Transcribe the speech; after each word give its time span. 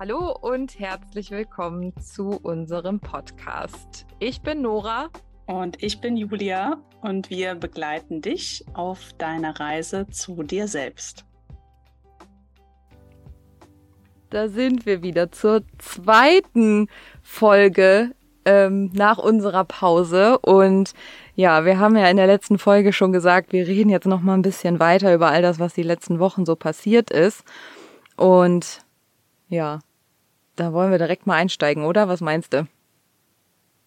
Hallo 0.00 0.30
und 0.42 0.78
herzlich 0.78 1.32
willkommen 1.32 1.92
zu 2.00 2.38
unserem 2.44 3.00
Podcast. 3.00 4.06
Ich 4.20 4.42
bin 4.42 4.62
Nora. 4.62 5.08
Und 5.46 5.82
ich 5.82 6.00
bin 6.00 6.16
Julia 6.16 6.80
und 7.00 7.30
wir 7.30 7.56
begleiten 7.56 8.22
dich 8.22 8.64
auf 8.74 9.12
deiner 9.18 9.58
Reise 9.58 10.06
zu 10.08 10.44
dir 10.44 10.68
selbst. 10.68 11.24
Da 14.30 14.46
sind 14.46 14.86
wir 14.86 15.02
wieder 15.02 15.32
zur 15.32 15.62
zweiten 15.78 16.86
Folge 17.20 18.14
ähm, 18.44 18.92
nach 18.92 19.18
unserer 19.18 19.64
Pause 19.64 20.38
und 20.38 20.92
ja, 21.34 21.64
wir 21.64 21.80
haben 21.80 21.96
ja 21.96 22.08
in 22.08 22.18
der 22.18 22.28
letzten 22.28 22.58
Folge 22.58 22.92
schon 22.92 23.12
gesagt, 23.12 23.52
wir 23.52 23.66
reden 23.66 23.90
jetzt 23.90 24.06
noch 24.06 24.20
mal 24.20 24.34
ein 24.34 24.42
bisschen 24.42 24.78
weiter 24.78 25.12
über 25.12 25.30
all 25.30 25.42
das, 25.42 25.58
was 25.58 25.74
die 25.74 25.82
letzten 25.82 26.20
Wochen 26.20 26.46
so 26.46 26.54
passiert 26.54 27.10
ist 27.10 27.42
und 28.16 28.84
ja, 29.48 29.80
da 30.58 30.72
wollen 30.72 30.90
wir 30.90 30.98
direkt 30.98 31.26
mal 31.26 31.34
einsteigen, 31.34 31.84
oder? 31.84 32.08
Was 32.08 32.20
meinst 32.20 32.52
du? 32.52 32.66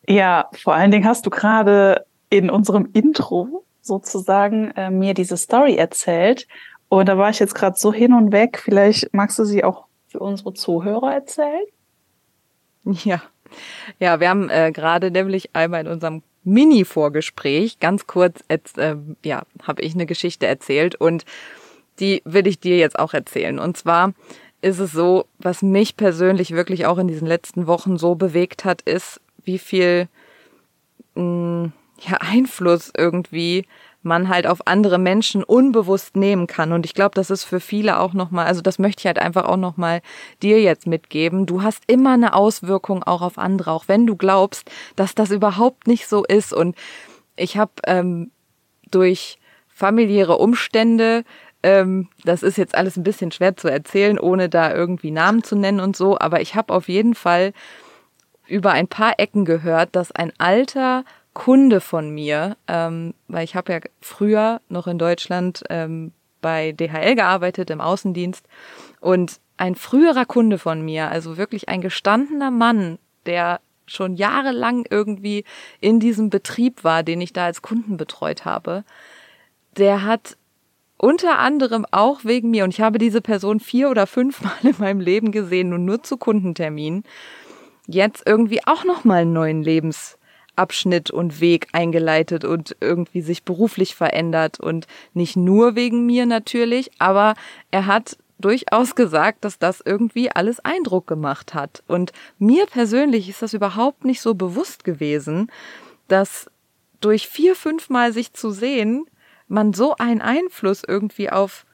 Ja, 0.08 0.50
vor 0.54 0.74
allen 0.74 0.92
Dingen 0.92 1.06
hast 1.06 1.26
du 1.26 1.30
gerade 1.30 2.06
in 2.30 2.50
unserem 2.50 2.90
Intro 2.94 3.64
sozusagen 3.82 4.72
äh, 4.72 4.90
mir 4.90 5.14
diese 5.14 5.38
Story 5.38 5.76
erzählt. 5.76 6.48
Und 6.90 7.08
da 7.08 7.18
war 7.18 7.30
ich 7.30 7.40
jetzt 7.40 7.56
gerade 7.56 7.78
so 7.78 7.94
hin 7.94 8.14
und 8.14 8.32
weg. 8.32 8.60
Vielleicht 8.64 9.14
magst 9.14 9.38
du 9.40 9.46
sie 9.46 9.64
auch 9.64 9.86
für 10.08 10.20
unsere 10.20 10.54
Zuhörer 10.54 11.14
erzählen? 11.14 11.66
Ja. 13.04 13.22
Ja, 14.00 14.20
wir 14.20 14.30
haben 14.30 14.50
äh, 14.50 14.72
gerade 14.72 15.12
nämlich 15.12 15.54
einmal 15.54 15.82
in 15.82 15.88
unserem 15.88 16.24
Mini-Vorgespräch 16.44 17.80
ganz 17.80 18.08
kurz, 18.08 18.40
äh, 18.48 18.96
ja, 19.24 19.44
habe 19.64 19.82
ich 19.82 19.94
eine 19.94 20.06
Geschichte 20.06 20.48
erzählt 20.48 20.96
und 20.96 21.26
die 22.00 22.22
will 22.26 22.48
ich 22.48 22.60
dir 22.60 22.78
jetzt 22.78 22.98
auch 22.98 23.14
erzählen. 23.14 23.60
Und 23.60 23.78
zwar 23.78 24.14
ist 24.62 24.80
es 24.80 24.92
so, 24.92 25.26
was 25.40 25.62
mich 25.62 25.98
persönlich 25.98 26.52
wirklich 26.52 26.86
auch 26.86 26.98
in 26.98 27.08
diesen 27.08 27.28
letzten 27.28 27.68
Wochen 27.68 27.98
so 27.98 28.16
bewegt 28.16 28.66
hat, 28.66 28.82
ist, 28.82 29.20
wie 29.44 29.58
viel 29.58 30.08
mh, 31.16 31.24
mm, 31.24 31.74
ja, 32.00 32.18
Einfluss 32.20 32.92
irgendwie 32.96 33.66
man 34.04 34.30
halt 34.30 34.48
auf 34.48 34.66
andere 34.66 34.98
Menschen 34.98 35.44
unbewusst 35.44 36.16
nehmen 36.16 36.48
kann. 36.48 36.72
Und 36.72 36.86
ich 36.86 36.94
glaube, 36.94 37.14
das 37.14 37.30
ist 37.30 37.44
für 37.44 37.60
viele 37.60 38.00
auch 38.00 38.14
nochmal, 38.14 38.48
also 38.48 38.62
das 38.62 38.80
möchte 38.80 39.02
ich 39.02 39.06
halt 39.06 39.20
einfach 39.20 39.46
auch 39.46 39.58
nochmal 39.58 40.02
dir 40.42 40.60
jetzt 40.62 40.88
mitgeben. 40.88 41.46
Du 41.46 41.62
hast 41.62 41.84
immer 41.88 42.14
eine 42.14 42.34
Auswirkung 42.34 43.04
auch 43.04 43.22
auf 43.22 43.38
andere, 43.38 43.72
auch 43.72 43.88
wenn 43.88 44.08
du 44.08 44.16
glaubst, 44.16 44.70
dass 44.96 45.14
das 45.14 45.30
überhaupt 45.30 45.88
nicht 45.88 46.08
so 46.08 46.24
ist. 46.24 46.52
Und 46.52 46.76
ich 47.36 47.58
habe 47.58 47.72
ähm, 47.86 48.32
durch 48.90 49.38
familiäre 49.68 50.38
Umstände 50.38 51.24
ähm, 51.64 52.10
das 52.24 52.44
ist 52.44 52.58
jetzt 52.58 52.76
alles 52.76 52.98
ein 52.98 53.04
bisschen 53.04 53.32
schwer 53.32 53.56
zu 53.56 53.68
erzählen, 53.68 54.20
ohne 54.20 54.50
da 54.50 54.74
irgendwie 54.74 55.12
Namen 55.12 55.44
zu 55.44 55.56
nennen 55.56 55.80
und 55.80 55.96
so, 55.96 56.20
aber 56.20 56.42
ich 56.42 56.56
habe 56.56 56.74
auf 56.74 56.88
jeden 56.88 57.16
Fall 57.16 57.54
über 58.48 58.72
ein 58.72 58.88
paar 58.88 59.20
Ecken 59.20 59.46
gehört, 59.46 59.96
dass 59.96 60.12
ein 60.12 60.34
alter 60.38 61.06
Kunde 61.34 61.80
von 61.80 62.10
mir, 62.10 62.58
ähm, 62.68 63.14
weil 63.28 63.44
ich 63.44 63.56
habe 63.56 63.74
ja 63.74 63.80
früher 64.02 64.62
noch 64.68 64.88
in 64.88 64.98
Deutschland 64.98 65.64
ähm, 65.70 66.12
bei 66.42 66.74
DHL 66.74 67.16
gearbeitet 67.16 67.70
im 67.70 67.80
Außendienst 67.80 68.46
und 69.00 69.40
ein 69.58 69.76
früherer 69.76 70.26
Kunde 70.26 70.58
von 70.58 70.84
mir, 70.84 71.10
also 71.10 71.38
wirklich 71.38 71.70
ein 71.70 71.82
gestandener 71.82 72.52
Mann, 72.52 72.98
der 73.26 73.62
schon 73.86 74.16
jahrelang 74.16 74.86
irgendwie 74.90 75.46
in 75.80 76.00
diesem 76.00 76.30
Betrieb 76.30 76.84
war, 76.84 77.04
den 77.04 77.22
ich 77.22 77.34
da 77.34 77.46
als 77.46 77.62
Kunden 77.62 77.98
betreut 77.98 78.44
habe, 78.46 78.84
der 79.78 80.04
hat 80.04 80.38
unter 81.02 81.40
anderem 81.40 81.86
auch 81.90 82.24
wegen 82.26 82.52
mir, 82.52 82.64
und 82.64 82.70
ich 82.70 82.82
habe 82.82 83.00
diese 83.00 83.22
Person 83.22 83.60
vier 83.60 83.90
oder 83.90 84.06
fünf 84.06 84.42
Mal 84.42 84.54
in 84.62 84.76
meinem 84.78 85.00
Leben 85.00 85.32
gesehen 85.32 85.74
und 85.74 85.84
nur 85.84 86.04
zu 86.04 86.18
Kundenterminen, 86.18 87.04
jetzt 87.88 88.22
irgendwie 88.28 88.60
auch 88.68 88.84
nochmal 88.86 89.24
einen 89.24 89.34
neuen 89.34 89.64
Lebensabschnitt 89.64 91.10
und 91.10 91.42
Weg 91.42 91.70
eingeleitet 91.72 92.46
und 92.46 92.76
irgendwie 92.82 93.22
sich 93.22 93.44
beruflich 93.44 93.96
verändert. 93.96 94.60
Und 94.60 94.86
nicht 95.16 95.36
nur 95.36 95.76
wegen 95.76 96.06
mir 96.06 96.28
natürlich, 96.28 96.92
aber 97.00 97.34
er 97.72 97.88
hat 97.88 98.18
durchaus 98.38 98.94
gesagt, 98.94 99.44
dass 99.44 99.58
das 99.58 99.82
irgendwie 99.84 100.30
alles 100.32 100.60
Eindruck 100.60 101.08
gemacht 101.08 101.56
hat. 101.56 101.82
Und 101.88 102.12
mir 102.38 102.68
persönlich 102.68 103.28
ist 103.28 103.42
das 103.42 103.56
überhaupt 103.56 104.06
nicht 104.06 104.22
so 104.22 104.36
bewusst 104.36 104.84
gewesen, 104.84 105.52
dass 106.08 106.48
durch 107.00 107.28
vier, 107.28 107.56
fünf 107.56 107.90
Mal 107.90 108.14
sich 108.14 108.34
zu 108.34 108.52
sehen, 108.52 109.06
man 109.52 109.74
so 109.74 109.96
einen 109.98 110.22
Einfluss 110.22 110.82
irgendwie 110.88 111.30
auf 111.30 111.66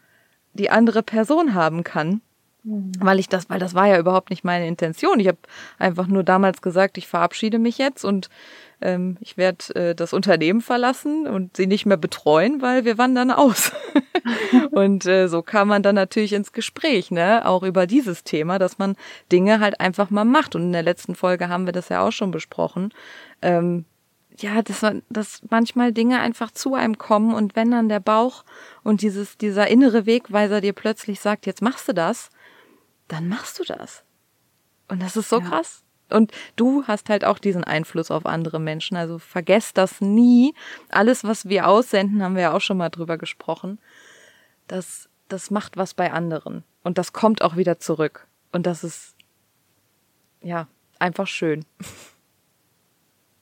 die 0.54 0.70
andere 0.70 1.04
Person 1.04 1.54
haben 1.54 1.84
kann. 1.84 2.22
Mhm. 2.64 2.92
Weil 3.00 3.20
ich 3.20 3.30
das, 3.30 3.50
weil 3.50 3.60
das 3.60 3.76
war 3.76 3.88
ja 3.88 4.00
überhaupt 4.00 4.30
nicht 4.30 4.44
meine 4.44 4.68
Intention. 4.68 5.20
Ich 5.20 5.28
habe 5.28 5.38
einfach 5.78 6.08
nur 6.08 6.24
damals 6.24 6.62
gesagt, 6.62 6.98
ich 6.98 7.08
verabschiede 7.08 7.60
mich 7.60 7.78
jetzt 7.78 8.04
und 8.04 8.30
ähm, 8.82 9.18
ich 9.22 9.38
werde 9.38 9.76
äh, 9.76 9.96
das 9.96 10.14
Unternehmen 10.14 10.62
verlassen 10.62 11.28
und 11.28 11.56
sie 11.56 11.68
nicht 11.68 11.86
mehr 11.86 11.98
betreuen, 11.98 12.62
weil 12.62 12.84
wir 12.84 12.98
wandern 12.98 13.32
aus. 13.32 13.72
und 14.72 15.06
äh, 15.06 15.28
so 15.28 15.42
kam 15.42 15.70
man 15.70 15.84
dann 15.84 15.96
natürlich 15.96 16.34
ins 16.34 16.52
Gespräch, 16.52 17.10
ne, 17.10 17.46
auch 17.46 17.64
über 17.64 17.88
dieses 17.88 18.24
Thema, 18.24 18.60
dass 18.60 18.78
man 18.78 18.96
Dinge 19.32 19.60
halt 19.60 19.80
einfach 19.80 20.10
mal 20.10 20.26
macht. 20.26 20.56
Und 20.56 20.64
in 20.64 20.74
der 20.74 20.84
letzten 20.84 21.16
Folge 21.16 21.50
haben 21.50 21.66
wir 21.66 21.74
das 21.74 21.90
ja 21.90 22.06
auch 22.06 22.12
schon 22.12 22.32
besprochen. 22.32 22.94
Ähm, 23.42 23.86
ja, 24.42 24.62
dass, 24.62 24.86
dass 25.10 25.42
manchmal 25.50 25.94
Dinge 25.94 26.20
einfach 26.20 26.52
zu 26.52 26.76
einem 26.76 26.98
kommen 26.98 27.34
und 27.34 27.56
wenn 27.56 27.72
dann 27.72 27.90
der 27.90 28.00
Bauch 28.00 28.44
und 28.84 29.02
dieses, 29.02 29.38
dieser 29.38 29.68
innere 29.68 30.06
Wegweiser 30.06 30.62
dir 30.62 30.74
plötzlich 30.74 31.20
sagt, 31.20 31.46
jetzt 31.46 31.62
machst 31.62 31.88
du 31.88 31.94
das, 31.94 32.30
dann 33.08 33.28
machst 33.28 33.60
du 33.60 33.64
das. 33.64 34.04
Und 34.88 35.02
das 35.02 35.16
ist 35.16 35.30
so 35.30 35.40
ja. 35.40 35.46
krass. 35.46 35.84
Und 36.10 36.32
du 36.56 36.86
hast 36.88 37.10
halt 37.10 37.26
auch 37.26 37.40
diesen 37.40 37.64
Einfluss 37.64 38.12
auf 38.12 38.26
andere 38.26 38.60
Menschen. 38.60 38.96
Also 38.96 39.20
vergesst 39.20 39.78
das 39.78 40.00
nie. 40.00 40.54
Alles, 40.90 41.24
was 41.26 41.50
wir 41.50 41.68
aussenden, 41.68 42.24
haben 42.24 42.36
wir 42.36 42.44
ja 42.44 42.54
auch 42.54 42.62
schon 42.62 42.78
mal 42.78 42.90
drüber 42.90 43.18
gesprochen. 43.18 43.80
Das, 44.68 45.10
das 45.28 45.52
macht 45.52 45.76
was 45.76 45.94
bei 45.94 46.14
anderen. 46.14 46.64
Und 46.84 46.98
das 46.98 47.12
kommt 47.12 47.42
auch 47.42 47.58
wieder 47.58 47.80
zurück. 47.80 48.28
Und 48.54 48.66
das 48.66 48.86
ist, 48.86 49.16
ja, 50.42 50.68
einfach 51.00 51.28
schön. 51.28 51.66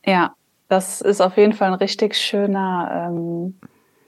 Ja, 0.07 0.35
das 0.67 1.01
ist 1.01 1.21
auf 1.21 1.37
jeden 1.37 1.53
Fall 1.53 1.69
ein 1.69 1.75
richtig 1.75 2.15
schöner, 2.15 3.09
ähm, 3.09 3.59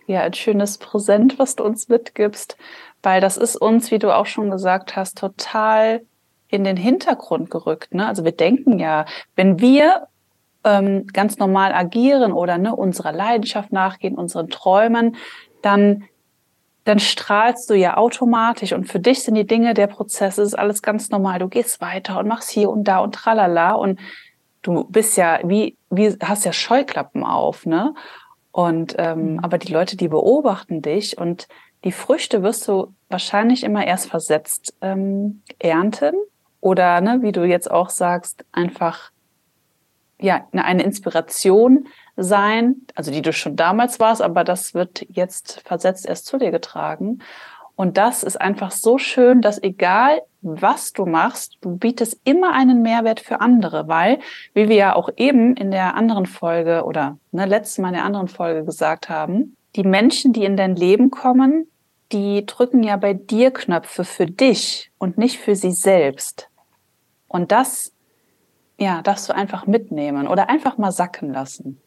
ja, 0.07 0.21
ein 0.21 0.33
schönes 0.33 0.77
Präsent, 0.77 1.37
was 1.37 1.55
du 1.55 1.63
uns 1.63 1.89
mitgibst, 1.89 2.57
weil 3.03 3.21
das 3.21 3.37
ist 3.37 3.55
uns, 3.55 3.91
wie 3.91 3.99
du 3.99 4.15
auch 4.15 4.25
schon 4.25 4.49
gesagt 4.49 4.95
hast, 4.95 5.17
total 5.17 6.01
in 6.49 6.63
den 6.63 6.77
Hintergrund 6.77 7.51
gerückt. 7.51 7.93
Ne? 7.93 8.07
Also 8.07 8.23
wir 8.23 8.31
denken 8.31 8.79
ja, 8.79 9.05
wenn 9.35 9.59
wir 9.59 10.07
ähm, 10.63 11.05
ganz 11.07 11.37
normal 11.37 11.73
agieren 11.73 12.31
oder 12.31 12.57
ne, 12.57 12.75
unserer 12.75 13.11
Leidenschaft 13.11 13.71
nachgehen, 13.71 14.15
unseren 14.15 14.49
Träumen, 14.49 15.15
dann 15.61 16.05
dann 16.87 16.99
strahlst 16.99 17.69
du 17.69 17.73
ja 17.73 17.97
automatisch 17.97 18.71
und 18.71 18.85
für 18.85 19.01
dich 19.01 19.21
sind 19.21 19.35
die 19.35 19.45
Dinge, 19.45 19.73
der 19.73 19.87
Prozess, 19.87 20.37
ist 20.37 20.57
alles 20.57 20.81
ganz 20.81 21.09
normal. 21.09 21.39
Du 21.39 21.49
gehst 21.49 21.81
weiter 21.81 22.17
und 22.17 22.29
machst 22.29 22.49
hier 22.49 22.69
und 22.69 22.85
da 22.85 22.99
und 22.99 23.13
tralala 23.13 23.73
und 23.73 23.99
du 24.67 24.83
bist 24.83 25.17
ja 25.17 25.39
wie, 25.43 25.77
wie 25.89 26.15
hast 26.21 26.45
ja 26.45 26.53
Scheuklappen 26.53 27.23
auf, 27.23 27.65
ne? 27.65 27.93
Und 28.51 28.95
ähm, 28.97 29.33
mhm. 29.33 29.39
aber 29.39 29.57
die 29.57 29.71
Leute, 29.71 29.97
die 29.97 30.07
beobachten 30.07 30.81
dich 30.81 31.17
und 31.17 31.47
die 31.83 31.91
Früchte 31.91 32.43
wirst 32.43 32.67
du 32.67 32.93
wahrscheinlich 33.07 33.63
immer 33.63 33.85
erst 33.85 34.09
versetzt 34.09 34.75
ähm, 34.81 35.41
ernten 35.59 36.15
oder 36.59 36.99
ne, 37.01 37.19
wie 37.21 37.31
du 37.31 37.43
jetzt 37.43 37.69
auch 37.69 37.89
sagst, 37.89 38.43
einfach 38.51 39.11
ja 40.19 40.47
eine 40.51 40.83
Inspiration 40.83 41.87
sein, 42.15 42.77
also 42.95 43.11
die 43.11 43.21
du 43.21 43.31
schon 43.31 43.55
damals 43.55 43.99
warst, 43.99 44.23
aber 44.23 44.43
das 44.43 44.73
wird 44.73 45.05
jetzt 45.09 45.61
versetzt 45.61 46.07
erst 46.07 46.25
zu 46.25 46.39
dir 46.39 46.49
getragen. 46.49 47.19
Und 47.77 47.97
das 47.97 48.23
ist 48.23 48.41
einfach 48.41 48.71
so 48.71 48.97
schön, 48.97 49.41
dass 49.41 49.61
egal 49.61 50.23
was 50.41 50.93
du 50.93 51.05
machst, 51.05 51.57
du 51.61 51.77
bietest 51.77 52.19
immer 52.23 52.51
einen 52.51 52.81
Mehrwert 52.81 53.19
für 53.19 53.39
andere, 53.39 53.87
weil, 53.87 54.17
wie 54.55 54.67
wir 54.67 54.75
ja 54.75 54.95
auch 54.95 55.09
eben 55.15 55.55
in 55.55 55.69
der 55.69 55.93
anderen 55.93 56.25
Folge 56.25 56.85
oder 56.85 57.19
ne, 57.31 57.45
letztes 57.45 57.77
Mal 57.77 57.89
in 57.89 57.93
der 57.93 58.03
anderen 58.03 58.29
Folge 58.29 58.65
gesagt 58.65 59.09
haben, 59.09 59.55
die 59.75 59.83
Menschen, 59.83 60.33
die 60.33 60.43
in 60.43 60.57
dein 60.57 60.75
Leben 60.75 61.11
kommen, 61.11 61.69
die 62.11 62.47
drücken 62.47 62.81
ja 62.81 62.97
bei 62.97 63.13
dir 63.13 63.51
Knöpfe 63.51 64.05
für 64.05 64.25
dich 64.25 64.89
und 64.97 65.19
nicht 65.19 65.37
für 65.37 65.55
sie 65.55 65.71
selbst. 65.71 66.49
Und 67.27 67.51
das, 67.51 67.93
ja, 68.79 69.03
darfst 69.03 69.29
du 69.29 69.35
einfach 69.35 69.67
mitnehmen 69.67 70.27
oder 70.27 70.49
einfach 70.49 70.79
mal 70.79 70.91
sacken 70.91 71.31
lassen. 71.31 71.79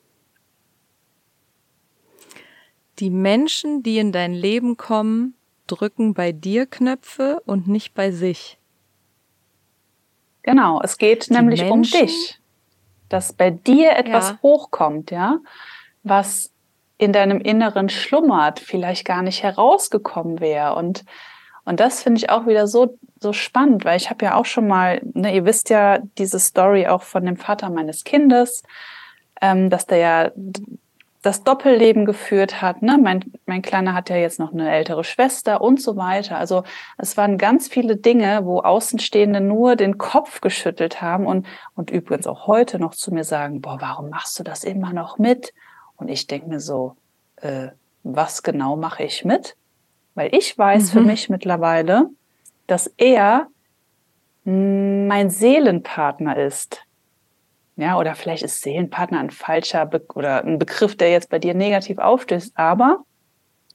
Die 3.00 3.10
Menschen, 3.10 3.82
die 3.82 3.98
in 3.98 4.12
dein 4.12 4.34
Leben 4.34 4.76
kommen, 4.76 5.34
drücken 5.66 6.14
bei 6.14 6.32
dir 6.32 6.66
Knöpfe 6.66 7.42
und 7.46 7.68
nicht 7.68 7.94
bei 7.94 8.10
sich. 8.10 8.58
Genau, 10.42 10.80
es 10.82 10.98
geht 10.98 11.28
Die 11.28 11.34
nämlich 11.34 11.60
Menschen, 11.60 11.72
um 11.72 11.82
dich, 12.06 12.40
dass 13.08 13.32
bei 13.32 13.50
dir 13.50 13.96
etwas 13.96 14.30
ja. 14.30 14.38
hochkommt, 14.42 15.10
ja, 15.10 15.38
was 16.02 16.50
in 16.98 17.12
deinem 17.12 17.40
Inneren 17.40 17.88
schlummert, 17.88 18.60
vielleicht 18.60 19.04
gar 19.04 19.22
nicht 19.22 19.42
herausgekommen 19.42 20.40
wäre 20.40 20.74
und 20.74 21.04
Und 21.66 21.78
das 21.78 22.02
finde 22.02 22.18
ich 22.18 22.30
auch 22.30 22.46
wieder 22.46 22.66
so, 22.66 22.98
so 23.20 23.32
spannend, 23.32 23.84
weil 23.84 23.96
ich 23.96 24.08
habe 24.10 24.24
ja 24.24 24.34
auch 24.34 24.46
schon 24.46 24.66
mal, 24.66 25.00
ne, 25.14 25.34
ihr 25.34 25.44
wisst 25.44 25.68
ja 25.70 25.98
diese 26.18 26.38
Story 26.38 26.86
auch 26.86 27.02
von 27.02 27.24
dem 27.24 27.36
Vater 27.36 27.68
meines 27.70 28.02
Kindes, 28.02 28.62
ähm, 29.42 29.68
dass 29.70 29.86
der 29.86 29.98
ja 29.98 30.30
das 31.22 31.44
Doppelleben 31.44 32.06
geführt 32.06 32.62
hat. 32.62 32.80
Ne? 32.80 32.98
Mein, 33.00 33.32
mein 33.44 33.60
Kleiner 33.60 33.92
hat 33.94 34.08
ja 34.08 34.16
jetzt 34.16 34.38
noch 34.38 34.52
eine 34.52 34.70
ältere 34.70 35.04
Schwester 35.04 35.60
und 35.60 35.80
so 35.80 35.96
weiter. 35.96 36.38
Also 36.38 36.64
es 36.96 37.16
waren 37.16 37.36
ganz 37.36 37.68
viele 37.68 37.96
Dinge, 37.96 38.40
wo 38.44 38.60
Außenstehende 38.60 39.40
nur 39.40 39.76
den 39.76 39.98
Kopf 39.98 40.40
geschüttelt 40.40 41.02
haben 41.02 41.26
und, 41.26 41.46
und 41.74 41.90
übrigens 41.90 42.26
auch 42.26 42.46
heute 42.46 42.78
noch 42.78 42.94
zu 42.94 43.12
mir 43.12 43.24
sagen, 43.24 43.60
boah, 43.60 43.78
warum 43.80 44.08
machst 44.08 44.38
du 44.38 44.42
das 44.42 44.64
immer 44.64 44.94
noch 44.94 45.18
mit? 45.18 45.52
Und 45.96 46.08
ich 46.08 46.26
denke 46.26 46.48
mir 46.48 46.60
so, 46.60 46.96
äh, 47.36 47.68
was 48.02 48.42
genau 48.42 48.76
mache 48.76 49.02
ich 49.02 49.24
mit? 49.24 49.56
Weil 50.14 50.34
ich 50.34 50.56
weiß 50.56 50.84
mhm. 50.84 50.98
für 50.98 51.00
mich 51.02 51.28
mittlerweile, 51.28 52.08
dass 52.66 52.86
er 52.96 53.48
mein 54.44 55.28
Seelenpartner 55.28 56.38
ist. 56.38 56.82
Ja, 57.76 57.98
oder 57.98 58.14
vielleicht 58.14 58.42
ist 58.42 58.60
Seelenpartner 58.60 59.20
ein 59.20 59.30
falscher 59.30 59.86
Be 59.86 60.04
oder 60.14 60.44
ein 60.44 60.58
Begriff, 60.58 60.96
der 60.96 61.10
jetzt 61.10 61.30
bei 61.30 61.38
dir 61.38 61.54
negativ 61.54 61.98
aufstößt, 61.98 62.52
aber 62.56 63.04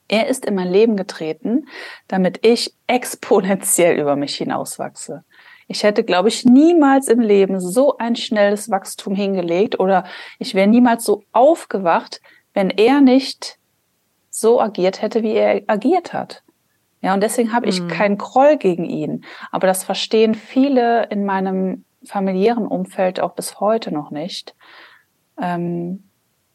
er 0.08 0.28
ist 0.28 0.46
in 0.46 0.56
mein 0.56 0.70
Leben 0.70 0.96
getreten, 0.96 1.68
damit 2.08 2.46
ich 2.46 2.76
exponentiell 2.88 4.00
über 4.00 4.16
mich 4.16 4.36
hinauswachse. 4.36 5.24
Ich 5.68 5.84
hätte, 5.84 6.04
glaube 6.04 6.30
ich, 6.30 6.46
niemals 6.46 7.08
im 7.08 7.20
Leben 7.20 7.60
so 7.60 7.98
ein 7.98 8.16
schnelles 8.16 8.70
Wachstum 8.70 9.16
hingelegt 9.16 9.80
oder 9.80 10.04
ich 10.38 10.54
wäre 10.54 10.68
niemals 10.68 11.04
so 11.06 11.24
aufgewacht, 11.32 12.22
wenn 12.54 12.70
er 12.70 13.02
nicht 13.02 13.58
so 14.30 14.62
agiert 14.62 15.02
hätte, 15.02 15.24
wie 15.24 15.34
er 15.34 15.64
agiert 15.68 16.14
hat. 16.14 16.44
Ja, 17.02 17.14
und 17.14 17.22
deswegen 17.22 17.54
habe 17.54 17.68
ich 17.68 17.82
mhm. 17.82 17.88
keinen 17.88 18.18
Groll 18.18 18.58
gegen 18.58 18.86
ihn. 18.86 19.26
Aber 19.52 19.68
das 19.68 19.84
verstehen 19.84 20.36
viele 20.36 21.06
in 21.10 21.26
meinem 21.26 21.85
familiären 22.06 22.68
Umfeld 22.68 23.20
auch 23.20 23.34
bis 23.34 23.60
heute 23.60 23.92
noch 23.92 24.12
nicht. 24.12 24.56
Ähm, 25.42 26.04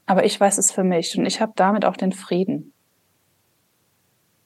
aber 0.06 0.24
ich 0.24 0.38
weiß 0.40 0.58
es 0.58 0.72
für 0.72 0.84
mich 0.84 1.16
und 1.16 1.26
ich 1.26 1.40
habe 1.40 1.52
damit 1.56 1.84
auch 1.84 1.96
den 1.96 2.12
Frieden. 2.12 2.72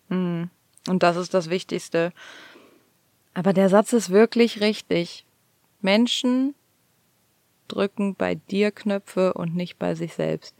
Hm. 0.08 0.50
Und 0.88 1.02
das 1.02 1.16
ist 1.16 1.32
das 1.32 1.48
Wichtigste. 1.48 2.12
Aber 3.32 3.52
der 3.52 3.68
Satz 3.68 3.92
ist 3.92 4.10
wirklich 4.10 4.60
richtig. 4.60 5.24
Menschen 5.80 6.54
drücken 7.68 8.14
bei 8.14 8.34
dir 8.34 8.70
Knöpfe 8.70 9.32
und 9.34 9.56
nicht 9.56 9.78
bei 9.78 9.94
sich 9.94 10.14
selbst. 10.14 10.54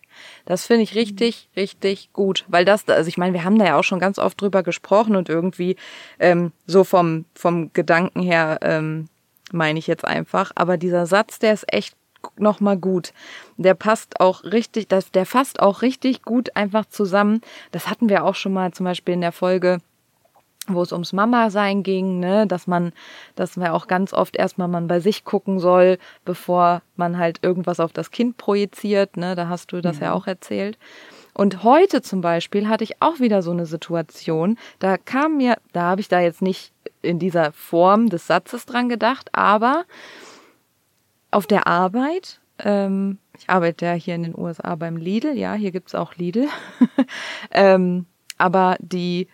Das 0.45 0.67
finde 0.67 0.85
ich 0.85 0.95
richtig, 0.95 1.49
richtig 1.57 2.13
gut, 2.13 2.45
weil 2.49 2.65
das, 2.65 2.89
also 2.89 3.09
ich 3.09 3.19
meine, 3.19 3.35
wir 3.35 3.45
haben 3.45 3.59
da 3.59 3.67
ja 3.67 3.79
auch 3.79 3.85
schon 3.85 3.99
ganz 3.99 4.19
oft 4.19 4.41
drüber 4.41 4.63
gesprochen 4.63 5.17
und 5.17 5.29
irgendwie 5.29 5.77
ähm, 6.19 6.53
so 6.67 6.85
vom 6.85 7.25
vom 7.35 7.73
Gedanken 7.73 8.23
her 8.23 8.59
ähm, 8.63 9.09
meine 9.55 9.79
ich 9.79 9.87
jetzt 9.87 10.05
einfach. 10.05 10.53
Aber 10.55 10.77
dieser 10.77 11.07
Satz, 11.07 11.39
der 11.39 11.55
ist 11.55 11.73
echt 11.73 11.97
nochmal 12.37 12.77
gut. 12.77 13.13
Der 13.57 13.75
passt 13.75 14.21
auch 14.21 14.45
richtig, 14.45 14.89
das, 14.89 15.11
der 15.11 15.27
fasst 15.27 15.61
auch 15.61 15.83
richtig 15.83 16.23
gut 16.23 16.57
einfach 16.57 16.87
zusammen. 16.87 17.41
Das 17.73 17.89
hatten 17.89 18.09
wir 18.09 18.25
auch 18.25 18.35
schon 18.35 18.53
mal 18.53 18.73
zum 18.73 18.85
Beispiel 18.85 19.15
in 19.15 19.21
der 19.21 19.33
Folge, 19.33 19.79
wo 20.67 20.83
es 20.83 20.93
ums 20.93 21.13
Mama-Sein 21.13 21.83
ging, 21.83 22.21
ne, 22.21 22.47
dass 22.47 22.67
man, 22.67 22.93
dass 23.37 23.57
man 23.57 23.69
auch 23.69 23.87
ganz 23.87 24.13
oft 24.15 24.37
erstmal 24.37 24.69
man 24.69 24.87
bei 24.87 25.01
sich 25.01 25.25
gucken 25.25 25.59
soll, 25.59 25.99
bevor 26.25 26.83
man 26.97 27.19
halt 27.19 27.41
irgendwas 27.43 27.81
auf 27.81 27.93
das 27.93 28.11
Kind 28.11 28.39
projiziert, 28.39 29.17
ne, 29.17 29.35
da 29.35 29.49
hast 29.49 29.73
du 29.73 29.83
das 29.83 29.97
mhm. 29.97 30.05
ja 30.05 30.13
auch 30.13 30.27
erzählt. 30.27 30.79
Und 31.35 31.65
heute 31.65 32.01
zum 32.01 32.21
Beispiel 32.21 32.69
hatte 32.69 32.85
ich 32.85 33.03
auch 33.03 33.19
wieder 33.19 33.43
so 33.43 33.51
eine 33.51 33.67
Situation, 33.67 34.57
da 34.79 34.97
kam 34.97 35.37
mir, 35.37 35.57
da 35.73 35.83
habe 35.83 36.01
ich 36.01 36.09
da 36.09 36.21
jetzt 36.21 36.43
nicht 36.43 36.73
in 37.03 37.19
dieser 37.19 37.53
Form 37.53 38.09
des 38.09 38.27
Satzes 38.29 38.67
dran 38.67 38.89
gedacht, 38.89 39.31
aber 39.33 39.85
auf 41.33 41.49
der 41.49 41.67
Arbeit, 41.67 42.41
ähm, 42.61 43.19
ich 43.37 43.51
arbeite 43.51 43.85
ja 43.85 43.93
hier 43.95 44.15
in 44.15 44.23
den 44.23 44.39
USA 44.39 44.77
beim 44.77 44.97
Lidl, 44.97 45.37
ja, 45.37 45.55
hier 45.55 45.73
gibt's 45.73 45.97
auch 45.97 46.15
Lidl, 46.15 46.49
ähm, 47.51 48.07
aber 48.39 48.77
die, 48.79 49.27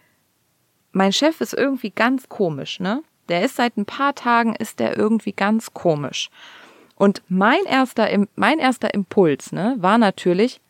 mein 0.93 1.13
Chef 1.13 1.41
ist 1.43 1.53
irgendwie 1.53 1.91
ganz 1.91 2.29
komisch, 2.29 2.81
ne? 2.81 3.03
Der 3.29 3.45
ist 3.45 3.57
seit 3.57 3.77
ein 3.77 3.85
paar 3.85 4.15
Tagen, 4.17 4.57
ist 4.57 4.81
der 4.81 4.97
irgendwie 4.97 5.33
ganz 5.33 5.73
komisch. 5.73 6.31
Und 6.97 7.23
mein 7.29 7.65
erster, 7.65 8.09
mein 8.35 8.59
erster 8.59 8.93
Impuls, 8.93 9.53
ne, 9.53 9.77
war 9.79 9.99
natürlich, 9.99 10.61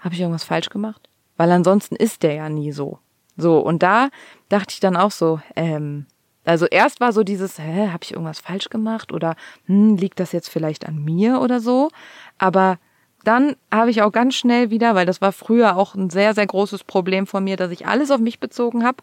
habe 0.00 0.14
ich 0.14 0.20
irgendwas 0.20 0.44
falsch 0.44 0.68
gemacht? 0.68 1.08
Weil 1.36 1.50
ansonsten 1.52 1.96
ist 1.96 2.22
der 2.22 2.34
ja 2.34 2.48
nie 2.48 2.72
so. 2.72 2.98
So, 3.36 3.60
und 3.60 3.82
da 3.82 4.10
dachte 4.48 4.74
ich 4.74 4.80
dann 4.80 4.96
auch 4.96 5.10
so, 5.10 5.40
ähm, 5.56 6.06
also 6.44 6.66
erst 6.66 7.00
war 7.00 7.12
so 7.12 7.22
dieses, 7.22 7.58
hä, 7.58 7.88
habe 7.88 8.02
ich 8.02 8.12
irgendwas 8.12 8.40
falsch 8.40 8.70
gemacht 8.70 9.12
oder 9.12 9.36
hm, 9.66 9.96
liegt 9.96 10.20
das 10.20 10.32
jetzt 10.32 10.48
vielleicht 10.48 10.86
an 10.86 11.02
mir 11.02 11.40
oder 11.40 11.60
so? 11.60 11.90
Aber 12.38 12.78
dann 13.24 13.56
habe 13.70 13.90
ich 13.90 14.02
auch 14.02 14.12
ganz 14.12 14.34
schnell 14.34 14.70
wieder, 14.70 14.94
weil 14.94 15.06
das 15.06 15.20
war 15.20 15.32
früher 15.32 15.76
auch 15.76 15.94
ein 15.94 16.10
sehr, 16.10 16.34
sehr 16.34 16.46
großes 16.46 16.84
Problem 16.84 17.26
von 17.26 17.44
mir, 17.44 17.56
dass 17.56 17.70
ich 17.70 17.86
alles 17.86 18.10
auf 18.10 18.20
mich 18.20 18.40
bezogen 18.40 18.84
habe. 18.84 18.98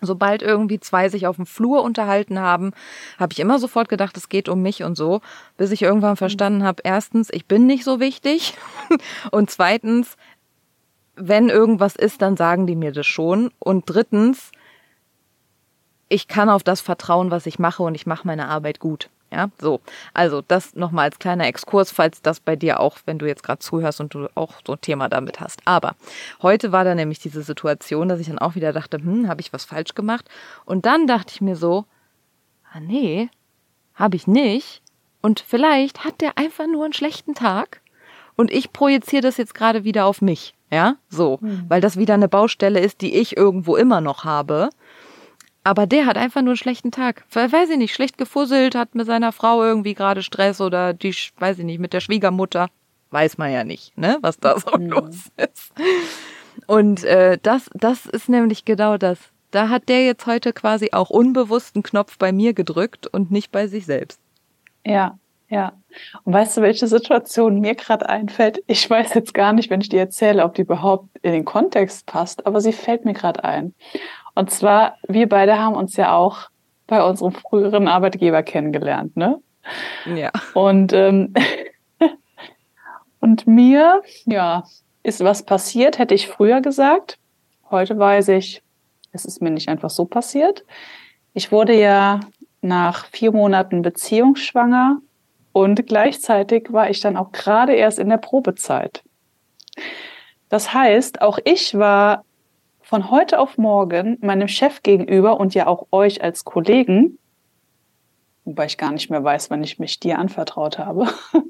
Sobald 0.00 0.42
irgendwie 0.42 0.80
zwei 0.80 1.08
sich 1.08 1.26
auf 1.26 1.36
dem 1.36 1.46
Flur 1.46 1.82
unterhalten 1.82 2.38
haben, 2.38 2.72
habe 3.18 3.32
ich 3.32 3.40
immer 3.40 3.58
sofort 3.58 3.88
gedacht, 3.88 4.16
es 4.16 4.28
geht 4.28 4.48
um 4.48 4.62
mich 4.62 4.82
und 4.82 4.96
so, 4.96 5.20
bis 5.56 5.70
ich 5.70 5.82
irgendwann 5.82 6.16
verstanden 6.16 6.64
habe, 6.64 6.82
erstens, 6.84 7.28
ich 7.30 7.46
bin 7.46 7.66
nicht 7.66 7.84
so 7.84 8.00
wichtig 8.00 8.54
und 9.30 9.50
zweitens, 9.50 10.16
wenn 11.16 11.48
irgendwas 11.48 11.96
ist, 11.96 12.22
dann 12.22 12.36
sagen 12.36 12.66
die 12.66 12.76
mir 12.76 12.92
das 12.92 13.06
schon. 13.06 13.50
Und 13.58 13.84
drittens, 13.86 14.52
ich 16.08 16.28
kann 16.28 16.48
auf 16.48 16.62
das 16.62 16.80
vertrauen, 16.80 17.30
was 17.30 17.46
ich 17.46 17.58
mache 17.58 17.82
und 17.82 17.94
ich 17.94 18.06
mache 18.06 18.26
meine 18.26 18.48
Arbeit 18.48 18.80
gut. 18.80 19.10
Ja, 19.32 19.48
so. 19.60 19.80
Also 20.12 20.42
das 20.42 20.74
nochmal 20.74 21.04
als 21.04 21.18
kleiner 21.18 21.46
Exkurs, 21.46 21.92
falls 21.92 22.20
das 22.20 22.40
bei 22.40 22.56
dir 22.56 22.80
auch, 22.80 22.98
wenn 23.06 23.18
du 23.18 23.26
jetzt 23.26 23.42
gerade 23.42 23.60
zuhörst 23.60 24.00
und 24.00 24.12
du 24.14 24.28
auch 24.34 24.54
so 24.66 24.72
ein 24.72 24.80
Thema 24.80 25.08
damit 25.08 25.40
hast. 25.40 25.60
Aber 25.66 25.94
heute 26.42 26.72
war 26.72 26.84
da 26.84 26.94
nämlich 26.94 27.20
diese 27.20 27.42
Situation, 27.42 28.08
dass 28.08 28.18
ich 28.18 28.26
dann 28.26 28.38
auch 28.38 28.56
wieder 28.56 28.72
dachte, 28.72 28.98
hm, 28.98 29.28
habe 29.28 29.40
ich 29.40 29.52
was 29.52 29.64
falsch 29.64 29.94
gemacht? 29.94 30.28
Und 30.64 30.84
dann 30.84 31.06
dachte 31.06 31.32
ich 31.32 31.40
mir 31.40 31.54
so, 31.54 31.84
ah 32.72 32.80
nee, 32.80 33.28
habe 33.94 34.16
ich 34.16 34.26
nicht. 34.26 34.82
Und 35.22 35.40
vielleicht 35.40 36.04
hat 36.04 36.20
der 36.20 36.36
einfach 36.36 36.66
nur 36.66 36.84
einen 36.84 36.92
schlechten 36.92 37.34
Tag 37.34 37.82
und 38.36 38.50
ich 38.50 38.72
projiziere 38.72 39.22
das 39.22 39.36
jetzt 39.36 39.54
gerade 39.54 39.84
wieder 39.84 40.06
auf 40.06 40.22
mich. 40.22 40.54
Ja, 40.72 40.96
so, 41.08 41.38
mhm. 41.40 41.64
weil 41.68 41.80
das 41.80 41.96
wieder 41.96 42.14
eine 42.14 42.28
Baustelle 42.28 42.80
ist, 42.80 43.00
die 43.00 43.16
ich 43.16 43.36
irgendwo 43.36 43.76
immer 43.76 44.00
noch 44.00 44.24
habe. 44.24 44.70
Aber 45.62 45.86
der 45.86 46.06
hat 46.06 46.16
einfach 46.16 46.40
nur 46.40 46.52
einen 46.52 46.56
schlechten 46.56 46.90
Tag. 46.90 47.24
Weiß 47.32 47.68
ich 47.70 47.76
nicht, 47.76 47.94
schlecht 47.94 48.16
gefusselt, 48.16 48.74
hat 48.74 48.94
mit 48.94 49.06
seiner 49.06 49.32
Frau 49.32 49.62
irgendwie 49.62 49.94
gerade 49.94 50.22
Stress 50.22 50.60
oder 50.60 50.94
die, 50.94 51.14
weiß 51.38 51.58
ich 51.58 51.64
nicht, 51.64 51.80
mit 51.80 51.92
der 51.92 52.00
Schwiegermutter. 52.00 52.68
Weiß 53.10 53.38
man 53.38 53.52
ja 53.52 53.64
nicht, 53.64 53.96
ne, 53.98 54.18
was 54.22 54.38
da 54.38 54.58
so 54.58 54.76
mhm. 54.78 54.86
los 54.86 55.30
ist. 55.36 55.72
Und 56.66 57.04
äh, 57.04 57.38
das, 57.42 57.68
das 57.74 58.06
ist 58.06 58.28
nämlich 58.28 58.64
genau 58.64 58.96
das. 58.96 59.18
Da 59.50 59.68
hat 59.68 59.88
der 59.88 60.04
jetzt 60.04 60.26
heute 60.26 60.52
quasi 60.52 60.90
auch 60.92 61.10
unbewusst 61.10 61.74
einen 61.74 61.82
Knopf 61.82 62.18
bei 62.18 62.32
mir 62.32 62.54
gedrückt 62.54 63.08
und 63.08 63.30
nicht 63.30 63.50
bei 63.50 63.66
sich 63.66 63.84
selbst. 63.84 64.20
Ja, 64.86 65.18
ja. 65.48 65.72
Und 66.22 66.32
weißt 66.32 66.56
du, 66.56 66.62
welche 66.62 66.86
Situation 66.86 67.60
mir 67.60 67.74
gerade 67.74 68.08
einfällt? 68.08 68.62
Ich 68.68 68.88
weiß 68.88 69.14
jetzt 69.14 69.34
gar 69.34 69.52
nicht, 69.52 69.68
wenn 69.68 69.80
ich 69.80 69.88
dir 69.88 70.00
erzähle, 70.00 70.44
ob 70.44 70.54
die 70.54 70.62
überhaupt 70.62 71.08
in 71.22 71.32
den 71.32 71.44
Kontext 71.44 72.06
passt, 72.06 72.46
aber 72.46 72.60
sie 72.60 72.72
fällt 72.72 73.04
mir 73.04 73.14
gerade 73.14 73.42
ein. 73.42 73.74
Und 74.40 74.50
zwar, 74.50 74.96
wir 75.06 75.28
beide 75.28 75.58
haben 75.58 75.74
uns 75.74 75.96
ja 75.96 76.16
auch 76.16 76.48
bei 76.86 77.04
unserem 77.04 77.32
früheren 77.32 77.86
Arbeitgeber 77.86 78.42
kennengelernt, 78.42 79.14
ne? 79.14 79.38
Ja. 80.06 80.30
Und, 80.54 80.94
ähm, 80.94 81.34
und 83.20 83.46
mir, 83.46 84.00
ja, 84.24 84.64
ist 85.02 85.22
was 85.22 85.42
passiert, 85.42 85.98
hätte 85.98 86.14
ich 86.14 86.26
früher 86.26 86.62
gesagt. 86.62 87.18
Heute 87.70 87.98
weiß 87.98 88.28
ich, 88.28 88.62
es 89.12 89.26
ist 89.26 89.42
mir 89.42 89.50
nicht 89.50 89.68
einfach 89.68 89.90
so 89.90 90.06
passiert. 90.06 90.64
Ich 91.34 91.52
wurde 91.52 91.78
ja 91.78 92.20
nach 92.62 93.04
vier 93.08 93.32
Monaten 93.32 93.82
Beziehung 93.82 94.36
schwanger 94.36 95.02
und 95.52 95.86
gleichzeitig 95.86 96.72
war 96.72 96.88
ich 96.88 97.00
dann 97.00 97.18
auch 97.18 97.30
gerade 97.32 97.74
erst 97.74 97.98
in 97.98 98.08
der 98.08 98.16
Probezeit. 98.16 99.02
Das 100.48 100.72
heißt, 100.72 101.20
auch 101.20 101.38
ich 101.44 101.76
war 101.76 102.24
von 102.90 103.08
heute 103.08 103.38
auf 103.38 103.56
morgen 103.56 104.18
meinem 104.20 104.48
Chef 104.48 104.82
gegenüber 104.82 105.38
und 105.38 105.54
ja 105.54 105.68
auch 105.68 105.86
euch 105.92 106.24
als 106.24 106.44
Kollegen, 106.44 107.20
wobei 108.44 108.66
ich 108.66 108.78
gar 108.78 108.90
nicht 108.90 109.10
mehr 109.10 109.22
weiß, 109.22 109.48
wann 109.48 109.62
ich 109.62 109.78
mich 109.78 110.00
dir 110.00 110.18
anvertraut 110.18 110.76
habe, 110.76 111.06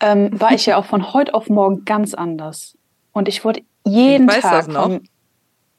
ähm, 0.00 0.30
war 0.40 0.50
ich 0.50 0.66
ja 0.66 0.76
auch 0.76 0.84
von 0.84 1.12
heute 1.14 1.32
auf 1.32 1.48
morgen 1.48 1.84
ganz 1.84 2.12
anders. 2.12 2.76
Und 3.12 3.28
ich 3.28 3.44
wurde 3.44 3.62
jeden 3.86 4.28
ich 4.28 4.40
Tag 4.40 4.64
von, 4.64 5.08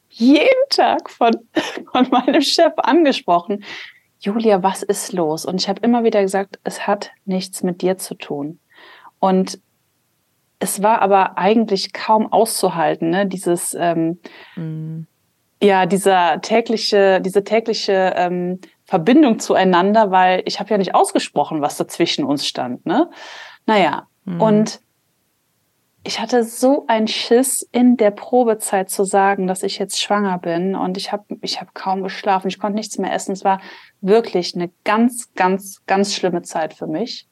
jeden 0.07 0.69
Tag 0.69 1.09
von, 1.09 1.33
von 1.91 2.07
meinem 2.09 2.41
Chef 2.41 2.71
angesprochen. 2.77 3.65
Julia, 4.21 4.63
was 4.63 4.81
ist 4.81 5.11
los? 5.11 5.43
Und 5.43 5.59
ich 5.59 5.67
habe 5.67 5.81
immer 5.81 6.05
wieder 6.05 6.21
gesagt, 6.21 6.57
es 6.63 6.87
hat 6.87 7.11
nichts 7.25 7.63
mit 7.63 7.81
dir 7.81 7.97
zu 7.97 8.15
tun. 8.15 8.59
Und 9.19 9.59
es 10.65 10.81
war 10.81 11.03
aber 11.03 11.37
eigentlich 11.37 11.93
kaum 11.93 12.33
auszuhalten, 12.33 13.11
ne? 13.11 13.27
dieses, 13.27 13.75
ähm, 13.79 14.19
mm. 14.55 15.05
ja, 15.61 15.85
dieser 15.85 16.41
tägliche, 16.41 17.21
diese 17.21 17.43
tägliche 17.43 18.13
ähm, 18.15 18.59
Verbindung 18.83 19.37
zueinander, 19.37 20.09
weil 20.09 20.41
ich 20.45 20.59
habe 20.59 20.71
ja 20.71 20.79
nicht 20.79 20.95
ausgesprochen, 20.95 21.61
was 21.61 21.77
dazwischen 21.77 22.25
uns 22.25 22.47
stand. 22.47 22.83
Ne? 22.87 23.11
Naja, 23.67 24.07
mhm. 24.25 24.41
und 24.41 24.79
ich 26.03 26.19
hatte 26.19 26.43
so 26.43 26.85
ein 26.87 27.07
Schiss 27.07 27.67
in 27.71 27.95
der 27.97 28.11
Probezeit 28.11 28.89
zu 28.89 29.03
sagen, 29.03 29.45
dass 29.45 29.61
ich 29.61 29.77
jetzt 29.77 30.01
schwanger 30.01 30.39
bin 30.39 30.75
und 30.75 30.97
ich 30.97 31.11
habe 31.11 31.25
ich 31.41 31.61
hab 31.61 31.75
kaum 31.75 32.01
geschlafen, 32.01 32.47
ich 32.47 32.59
konnte 32.59 32.75
nichts 32.75 32.97
mehr 32.97 33.13
essen. 33.13 33.33
Es 33.33 33.43
war 33.43 33.59
wirklich 34.01 34.55
eine 34.55 34.71
ganz, 34.83 35.31
ganz, 35.33 35.83
ganz 35.85 36.15
schlimme 36.15 36.41
Zeit 36.41 36.73
für 36.73 36.87
mich. 36.87 37.27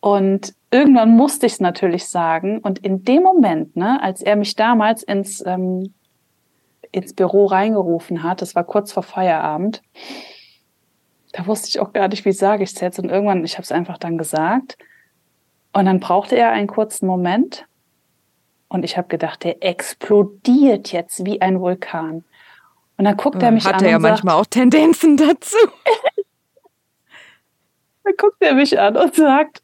Und 0.00 0.54
irgendwann 0.70 1.10
musste 1.10 1.46
ich 1.46 1.54
es 1.54 1.60
natürlich 1.60 2.08
sagen. 2.08 2.58
Und 2.58 2.78
in 2.80 3.04
dem 3.04 3.22
Moment, 3.22 3.76
ne, 3.76 4.00
als 4.02 4.22
er 4.22 4.36
mich 4.36 4.54
damals 4.54 5.02
ins, 5.02 5.44
ähm, 5.44 5.92
ins 6.92 7.14
Büro 7.14 7.46
reingerufen 7.46 8.22
hat, 8.22 8.42
das 8.42 8.54
war 8.54 8.64
kurz 8.64 8.92
vor 8.92 9.02
Feierabend, 9.02 9.82
da 11.32 11.46
wusste 11.46 11.68
ich 11.68 11.80
auch 11.80 11.92
gar 11.92 12.08
nicht, 12.08 12.24
wie 12.24 12.32
sage 12.32 12.64
ich 12.64 12.72
es 12.72 12.80
jetzt. 12.80 12.98
Und 12.98 13.10
irgendwann, 13.10 13.44
ich 13.44 13.54
habe 13.54 13.62
es 13.62 13.72
einfach 13.72 13.98
dann 13.98 14.18
gesagt. 14.18 14.78
Und 15.72 15.86
dann 15.86 16.00
brauchte 16.00 16.36
er 16.36 16.50
einen 16.50 16.68
kurzen 16.68 17.06
Moment. 17.06 17.66
Und 18.68 18.84
ich 18.84 18.96
habe 18.96 19.08
gedacht, 19.08 19.44
der 19.44 19.62
explodiert 19.62 20.92
jetzt 20.92 21.24
wie 21.24 21.40
ein 21.40 21.60
Vulkan. 21.60 22.24
Und 22.96 23.04
dann 23.04 23.16
guckt 23.16 23.42
er 23.42 23.50
mich 23.50 23.64
Hat 23.64 23.74
an. 23.74 23.80
Hat 23.80 23.84
er 23.84 23.90
ja 23.90 23.98
manchmal 23.98 24.34
auch 24.34 24.46
Tendenzen 24.46 25.16
dazu. 25.16 25.56
dann 28.04 28.14
guckt 28.16 28.36
er 28.40 28.54
mich 28.54 28.78
an 28.78 28.96
und 28.96 29.14
sagt, 29.14 29.62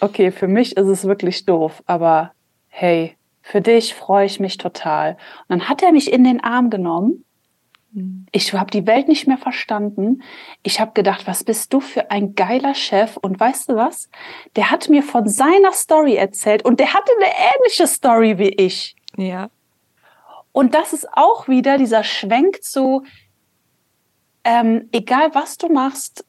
okay, 0.00 0.30
für 0.30 0.48
mich 0.48 0.76
ist 0.76 0.86
es 0.86 1.04
wirklich 1.04 1.46
doof, 1.46 1.82
aber 1.86 2.32
hey, 2.68 3.16
für 3.42 3.60
dich 3.60 3.94
freue 3.94 4.26
ich 4.26 4.40
mich 4.40 4.58
total. 4.58 5.12
Und 5.48 5.60
dann 5.60 5.68
hat 5.68 5.82
er 5.82 5.92
mich 5.92 6.12
in 6.12 6.24
den 6.24 6.42
Arm 6.42 6.70
genommen 6.70 7.24
ich 8.30 8.52
habe 8.52 8.70
die 8.70 8.86
Welt 8.86 9.08
nicht 9.08 9.26
mehr 9.26 9.38
verstanden. 9.38 10.22
Ich 10.62 10.78
habe 10.78 10.92
gedacht, 10.92 11.26
was 11.26 11.42
bist 11.42 11.72
du 11.72 11.80
für 11.80 12.10
ein 12.10 12.36
geiler 12.36 12.74
Chef? 12.74 13.16
Und 13.16 13.40
weißt 13.40 13.68
du 13.68 13.74
was? 13.74 14.08
Der 14.54 14.70
hat 14.70 14.88
mir 14.88 15.02
von 15.02 15.28
seiner 15.28 15.72
Story 15.72 16.14
erzählt 16.14 16.64
und 16.64 16.78
der 16.78 16.94
hatte 16.94 17.10
eine 17.16 17.32
ähnliche 17.56 17.88
Story 17.88 18.38
wie 18.38 18.50
ich. 18.50 18.94
Ja. 19.16 19.50
Und 20.52 20.74
das 20.74 20.92
ist 20.92 21.08
auch 21.12 21.48
wieder 21.48 21.78
dieser 21.78 22.04
Schwenk 22.04 22.62
zu, 22.62 23.04
ähm, 24.44 24.88
egal 24.92 25.34
was 25.34 25.58
du 25.58 25.68
machst, 25.68 26.24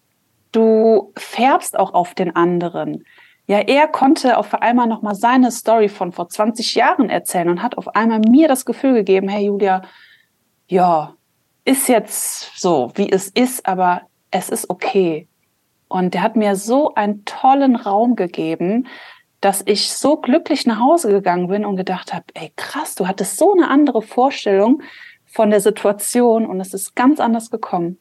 du 0.51 1.13
färbst 1.15 1.77
auch 1.77 1.93
auf 1.93 2.15
den 2.15 2.35
anderen. 2.35 3.05
Ja, 3.47 3.59
er 3.59 3.87
konnte 3.87 4.37
auf 4.37 4.53
einmal 4.53 4.87
nochmal 4.87 5.15
seine 5.15 5.51
Story 5.51 5.89
von 5.89 6.11
vor 6.11 6.29
20 6.29 6.75
Jahren 6.75 7.09
erzählen 7.09 7.49
und 7.49 7.61
hat 7.61 7.77
auf 7.77 7.95
einmal 7.95 8.19
mir 8.19 8.47
das 8.47 8.65
Gefühl 8.65 8.93
gegeben, 8.93 9.27
hey 9.27 9.45
Julia, 9.45 9.81
ja, 10.67 11.15
ist 11.65 11.89
jetzt 11.89 12.59
so, 12.59 12.91
wie 12.95 13.11
es 13.11 13.27
ist, 13.27 13.65
aber 13.65 14.03
es 14.31 14.49
ist 14.49 14.69
okay. 14.69 15.27
Und 15.87 16.13
der 16.13 16.21
hat 16.21 16.35
mir 16.35 16.55
so 16.55 16.93
einen 16.95 17.25
tollen 17.25 17.75
Raum 17.75 18.15
gegeben, 18.15 18.87
dass 19.41 19.63
ich 19.65 19.91
so 19.91 20.17
glücklich 20.17 20.65
nach 20.65 20.79
Hause 20.79 21.09
gegangen 21.09 21.47
bin 21.47 21.65
und 21.65 21.75
gedacht 21.75 22.13
habe, 22.13 22.25
ey 22.35 22.53
krass, 22.55 22.95
du 22.95 23.07
hattest 23.07 23.37
so 23.37 23.53
eine 23.53 23.69
andere 23.69 24.01
Vorstellung 24.01 24.81
von 25.25 25.49
der 25.49 25.59
Situation 25.59 26.45
und 26.45 26.61
es 26.61 26.73
ist 26.73 26.95
ganz 26.95 27.19
anders 27.19 27.49
gekommen. 27.49 27.97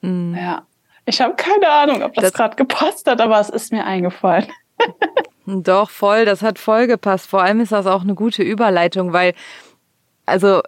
Mhm. 0.00 0.34
Ja, 0.34 0.66
ich 1.04 1.20
habe 1.20 1.34
keine 1.34 1.68
Ahnung, 1.68 2.02
ob 2.02 2.14
das, 2.14 2.24
das 2.24 2.32
gerade 2.32 2.56
gepasst 2.56 3.06
hat, 3.08 3.20
aber 3.20 3.40
es 3.40 3.48
ist 3.48 3.72
mir 3.72 3.84
eingefallen. 3.84 4.46
Doch, 5.46 5.90
voll, 5.90 6.24
das 6.24 6.42
hat 6.42 6.58
voll 6.58 6.86
gepasst. 6.86 7.28
Vor 7.28 7.42
allem 7.42 7.60
ist 7.60 7.72
das 7.72 7.86
auch 7.86 8.02
eine 8.02 8.14
gute 8.14 8.42
Überleitung, 8.42 9.12
weil, 9.12 9.34
also 10.24 10.62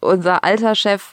unser 0.00 0.44
alter 0.44 0.74
Chef, 0.74 1.12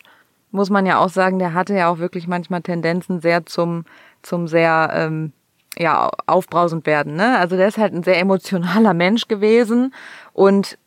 muss 0.51 0.70
man 0.70 0.86
ja 0.86 1.00
auch 1.00 1.10
sagen, 1.10 1.39
der 1.39 1.53
hatte 1.53 1.74
ja 1.74 1.89
auch 1.89 1.98
wirklich 1.98 2.27
manchmal 2.27 2.62
Tendenzen 2.62 3.22
sehr 3.22 3.46
zum, 3.46 3.86
zum 4.22 4.48
sehr, 4.48 4.91
ähm, 4.94 5.32
ja, 5.77 6.12
aufbrausend 6.27 6.86
werden. 6.86 7.15
Ne? 7.15 7.38
Also 7.38 7.56
der 7.56 7.70
ist 7.70 7.77
halt 7.77 7.94
ein 7.94 8.03
sehr 8.03 8.20
emotionaler 8.20 8.94
Mensch 8.94 9.27
gewesen 9.27 9.94
und 10.34 10.77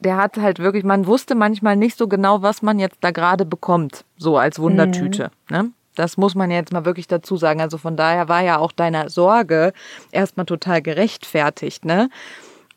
der 0.00 0.16
hat 0.16 0.36
halt 0.36 0.58
wirklich, 0.58 0.84
man 0.84 1.06
wusste 1.06 1.34
manchmal 1.34 1.76
nicht 1.76 1.96
so 1.96 2.08
genau, 2.08 2.42
was 2.42 2.62
man 2.62 2.78
jetzt 2.78 2.98
da 3.00 3.10
gerade 3.10 3.44
bekommt, 3.44 4.04
so 4.16 4.36
als 4.36 4.58
Wundertüte. 4.58 5.30
Mhm. 5.48 5.56
Ne? 5.56 5.70
Das 5.98 6.16
muss 6.16 6.34
man 6.34 6.50
jetzt 6.50 6.72
mal 6.72 6.84
wirklich 6.84 7.08
dazu 7.08 7.36
sagen. 7.36 7.60
Also 7.60 7.78
von 7.78 7.96
daher 7.96 8.28
war 8.28 8.42
ja 8.42 8.58
auch 8.58 8.72
deine 8.72 9.10
Sorge 9.10 9.72
erstmal 10.12 10.46
total 10.46 10.80
gerechtfertigt, 10.80 11.84
ne? 11.84 12.08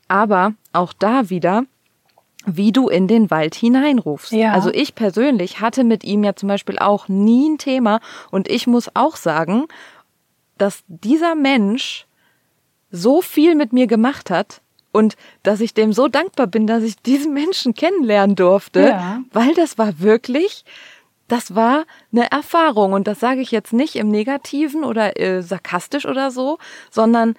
Aber 0.07 0.53
auch 0.73 0.91
da 0.93 1.29
wieder, 1.29 1.63
wie 2.45 2.71
du 2.71 2.89
in 2.89 3.07
den 3.07 3.29
Wald 3.29 3.55
hineinrufst. 3.55 4.31
Ja. 4.31 4.53
Also 4.53 4.71
ich 4.71 4.95
persönlich 4.95 5.61
hatte 5.61 5.83
mit 5.83 6.03
ihm 6.03 6.23
ja 6.23 6.35
zum 6.35 6.49
Beispiel 6.49 6.79
auch 6.79 7.07
nie 7.07 7.49
ein 7.49 7.57
Thema 7.57 7.99
und 8.31 8.49
ich 8.49 8.67
muss 8.67 8.89
auch 8.95 9.15
sagen, 9.15 9.67
dass 10.57 10.83
dieser 10.87 11.35
Mensch 11.35 12.07
so 12.89 13.21
viel 13.21 13.55
mit 13.55 13.71
mir 13.71 13.87
gemacht 13.87 14.29
hat 14.29 14.61
und 14.91 15.15
dass 15.43 15.61
ich 15.61 15.73
dem 15.73 15.93
so 15.93 16.07
dankbar 16.07 16.47
bin, 16.47 16.67
dass 16.67 16.83
ich 16.83 16.97
diesen 16.97 17.33
Menschen 17.33 17.73
kennenlernen 17.73 18.35
durfte, 18.35 18.81
ja. 18.81 19.21
weil 19.31 19.53
das 19.53 19.77
war 19.77 19.99
wirklich, 19.99 20.65
das 21.31 21.55
war 21.55 21.85
eine 22.11 22.29
Erfahrung 22.29 22.91
und 22.91 23.07
das 23.07 23.21
sage 23.21 23.39
ich 23.39 23.51
jetzt 23.51 23.71
nicht 23.71 23.95
im 23.95 24.09
negativen 24.09 24.83
oder 24.83 25.17
äh, 25.17 25.41
sarkastisch 25.41 26.05
oder 26.05 26.29
so, 26.29 26.57
sondern 26.89 27.35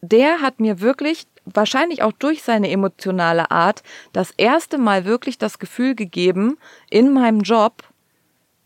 der 0.00 0.40
hat 0.40 0.58
mir 0.58 0.80
wirklich 0.80 1.28
wahrscheinlich 1.44 2.02
auch 2.02 2.10
durch 2.10 2.42
seine 2.42 2.68
emotionale 2.68 3.52
Art 3.52 3.84
das 4.12 4.32
erste 4.32 4.76
Mal 4.76 5.04
wirklich 5.04 5.38
das 5.38 5.60
Gefühl 5.60 5.94
gegeben 5.94 6.58
in 6.90 7.12
meinem 7.12 7.42
Job, 7.42 7.84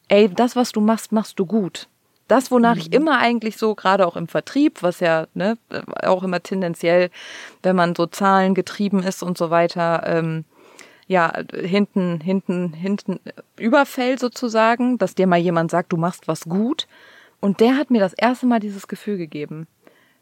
ey, 0.09 0.31
das, 0.31 0.57
was 0.57 0.73
du 0.73 0.81
machst, 0.81 1.13
machst 1.13 1.39
du 1.39 1.45
gut. 1.45 1.87
Das, 2.27 2.51
wonach 2.51 2.77
mhm. 2.77 2.81
ich 2.81 2.93
immer 2.95 3.19
eigentlich 3.19 3.59
so, 3.59 3.75
gerade 3.75 4.07
auch 4.07 4.17
im 4.17 4.27
Vertrieb, 4.27 4.83
was 4.83 5.01
ja 5.01 5.27
ne, 5.35 5.59
auch 6.03 6.23
immer 6.23 6.43
tendenziell, 6.43 7.11
wenn 7.63 7.77
man 7.77 7.95
so 7.95 8.07
Zahlen 8.07 8.55
getrieben 8.55 9.03
ist 9.03 9.23
und 9.23 9.37
so 9.37 9.51
weiter, 9.51 10.03
ähm, 10.07 10.47
ja, 11.11 11.33
hinten, 11.53 12.21
hinten, 12.21 12.73
hinten 12.73 13.19
überfällt 13.59 14.21
sozusagen, 14.21 14.97
dass 14.97 15.17
dir 15.17 15.27
mal 15.27 15.41
jemand 15.41 15.73
sagt, 15.73 15.93
du 15.93 15.97
machst 15.97 16.29
was 16.29 16.43
gut. 16.45 16.87
Und 17.41 17.59
der 17.59 17.77
hat 17.77 17.91
mir 17.91 17.99
das 17.99 18.13
erste 18.13 18.47
Mal 18.47 18.61
dieses 18.61 18.87
Gefühl 18.87 19.19
gegeben, 19.19 19.67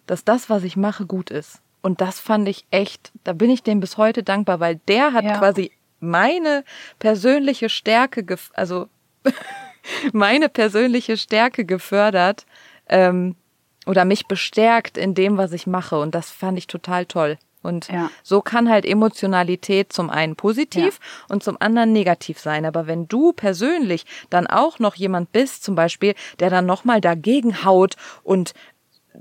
dass 0.06 0.24
das, 0.24 0.48
was 0.48 0.64
ich 0.64 0.78
mache, 0.78 1.04
gut 1.04 1.30
ist. 1.30 1.60
Und 1.82 2.00
das 2.00 2.20
fand 2.20 2.48
ich 2.48 2.64
echt, 2.70 3.12
da 3.22 3.34
bin 3.34 3.50
ich 3.50 3.62
dem 3.62 3.80
bis 3.80 3.98
heute 3.98 4.22
dankbar, 4.22 4.60
weil 4.60 4.76
der 4.88 5.12
hat 5.12 5.26
ja. 5.26 5.36
quasi 5.36 5.72
meine 6.00 6.64
persönliche 6.98 7.68
Stärke, 7.68 8.24
also 8.54 8.88
meine 10.14 10.48
persönliche 10.48 11.18
Stärke 11.18 11.66
gefördert 11.66 12.46
ähm, 12.88 13.36
oder 13.84 14.06
mich 14.06 14.26
bestärkt 14.26 14.96
in 14.96 15.12
dem, 15.12 15.36
was 15.36 15.52
ich 15.52 15.66
mache. 15.66 16.00
Und 16.00 16.14
das 16.14 16.30
fand 16.30 16.56
ich 16.56 16.66
total 16.66 17.04
toll. 17.04 17.36
Und 17.62 17.88
ja. 17.88 18.10
so 18.22 18.40
kann 18.40 18.68
halt 18.68 18.86
Emotionalität 18.86 19.92
zum 19.92 20.10
einen 20.10 20.36
positiv 20.36 21.00
ja. 21.00 21.34
und 21.34 21.42
zum 21.42 21.56
anderen 21.60 21.92
negativ 21.92 22.38
sein. 22.38 22.64
Aber 22.64 22.86
wenn 22.86 23.08
du 23.08 23.32
persönlich 23.32 24.06
dann 24.30 24.46
auch 24.46 24.78
noch 24.78 24.94
jemand 24.94 25.32
bist, 25.32 25.64
zum 25.64 25.74
Beispiel, 25.74 26.14
der 26.38 26.50
dann 26.50 26.66
nochmal 26.66 27.00
dagegen 27.00 27.64
haut 27.64 27.96
und 28.22 28.54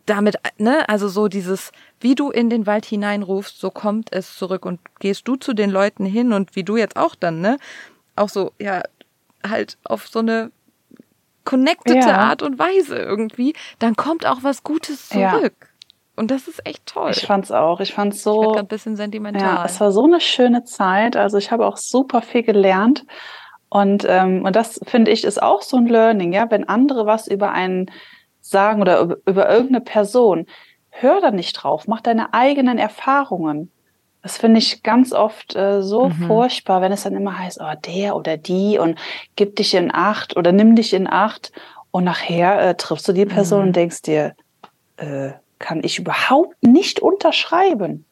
damit, 0.05 0.37
ne, 0.57 0.87
also 0.87 1.07
so 1.07 1.27
dieses, 1.27 1.71
wie 1.99 2.15
du 2.15 2.29
in 2.29 2.49
den 2.49 2.67
Wald 2.67 2.85
hineinrufst, 2.85 3.59
so 3.59 3.71
kommt 3.71 4.13
es 4.13 4.35
zurück 4.37 4.65
und 4.65 4.79
gehst 4.99 5.27
du 5.27 5.35
zu 5.35 5.53
den 5.53 5.69
Leuten 5.69 6.05
hin 6.05 6.33
und 6.33 6.55
wie 6.55 6.63
du 6.63 6.77
jetzt 6.77 6.95
auch 6.95 7.15
dann, 7.15 7.41
ne, 7.41 7.57
auch 8.15 8.29
so, 8.29 8.51
ja, 8.59 8.83
halt 9.47 9.77
auf 9.83 10.07
so 10.07 10.19
eine 10.19 10.51
connectete 11.45 11.99
ja. 11.99 12.17
Art 12.17 12.41
und 12.41 12.59
Weise 12.59 12.97
irgendwie, 12.97 13.53
dann 13.79 13.95
kommt 13.95 14.25
auch 14.25 14.43
was 14.43 14.63
Gutes 14.63 15.09
zurück. 15.09 15.69
Und 16.17 16.31
das 16.31 16.47
ist 16.47 16.65
echt 16.65 16.85
toll. 16.87 17.11
Ich 17.11 17.25
fand's 17.27 17.51
auch. 17.51 17.79
Ich 17.79 17.93
fand's 17.93 18.23
so. 18.23 18.53
Ich 18.53 18.59
ein 18.59 18.67
bisschen 18.67 18.95
sentimental. 18.95 19.41
Ja, 19.41 19.65
es 19.65 19.79
war 19.79 19.91
so 19.91 20.03
eine 20.03 20.19
schöne 20.19 20.63
Zeit. 20.63 21.15
Also 21.15 21.37
ich 21.37 21.51
habe 21.51 21.65
auch 21.65 21.77
super 21.77 22.23
viel 22.23 22.41
gelernt. 22.41 23.05
Und, 23.69 24.05
ähm, 24.09 24.43
und 24.43 24.55
das 24.55 24.79
finde 24.87 25.11
ich 25.11 25.23
ist 25.23 25.41
auch 25.41 25.61
so 25.61 25.77
ein 25.77 25.85
Learning, 25.85 26.33
ja, 26.33 26.49
wenn 26.49 26.67
andere 26.67 27.05
was 27.05 27.27
über 27.27 27.51
einen 27.51 27.91
sagen 28.39 28.81
oder 28.81 28.99
über, 29.01 29.17
über 29.25 29.49
irgendeine 29.49 29.81
Person, 29.81 30.47
hör 30.89 31.21
da 31.21 31.31
nicht 31.31 31.53
drauf, 31.53 31.87
mach 31.87 32.01
deine 32.01 32.33
eigenen 32.33 32.77
Erfahrungen. 32.77 33.71
Das 34.23 34.37
finde 34.37 34.57
ich 34.57 34.83
ganz 34.83 35.13
oft 35.13 35.55
äh, 35.55 35.83
so 35.83 36.09
mhm. 36.09 36.27
furchtbar, 36.27 36.81
wenn 36.81 36.91
es 36.91 37.03
dann 37.03 37.15
immer 37.15 37.37
heißt, 37.37 37.59
oh, 37.61 37.73
der 37.85 38.15
oder 38.15 38.37
die 38.37 38.79
und 38.79 38.97
gib 39.35 39.55
dich 39.57 39.75
in 39.75 39.93
Acht 39.93 40.35
oder 40.35 40.51
nimm 40.51 40.75
dich 40.75 40.93
in 40.93 41.07
Acht 41.07 41.51
und 41.91 42.05
nachher 42.05 42.59
äh, 42.61 42.75
triffst 42.75 43.07
du 43.07 43.13
die 43.13 43.25
Person 43.25 43.61
mhm. 43.61 43.67
und 43.67 43.75
denkst 43.75 44.01
dir, 44.01 44.33
äh, 44.95 45.31
kann 45.59 45.83
ich 45.83 45.99
überhaupt 45.99 46.55
nicht 46.61 46.99
unterschreiben. 46.99 48.05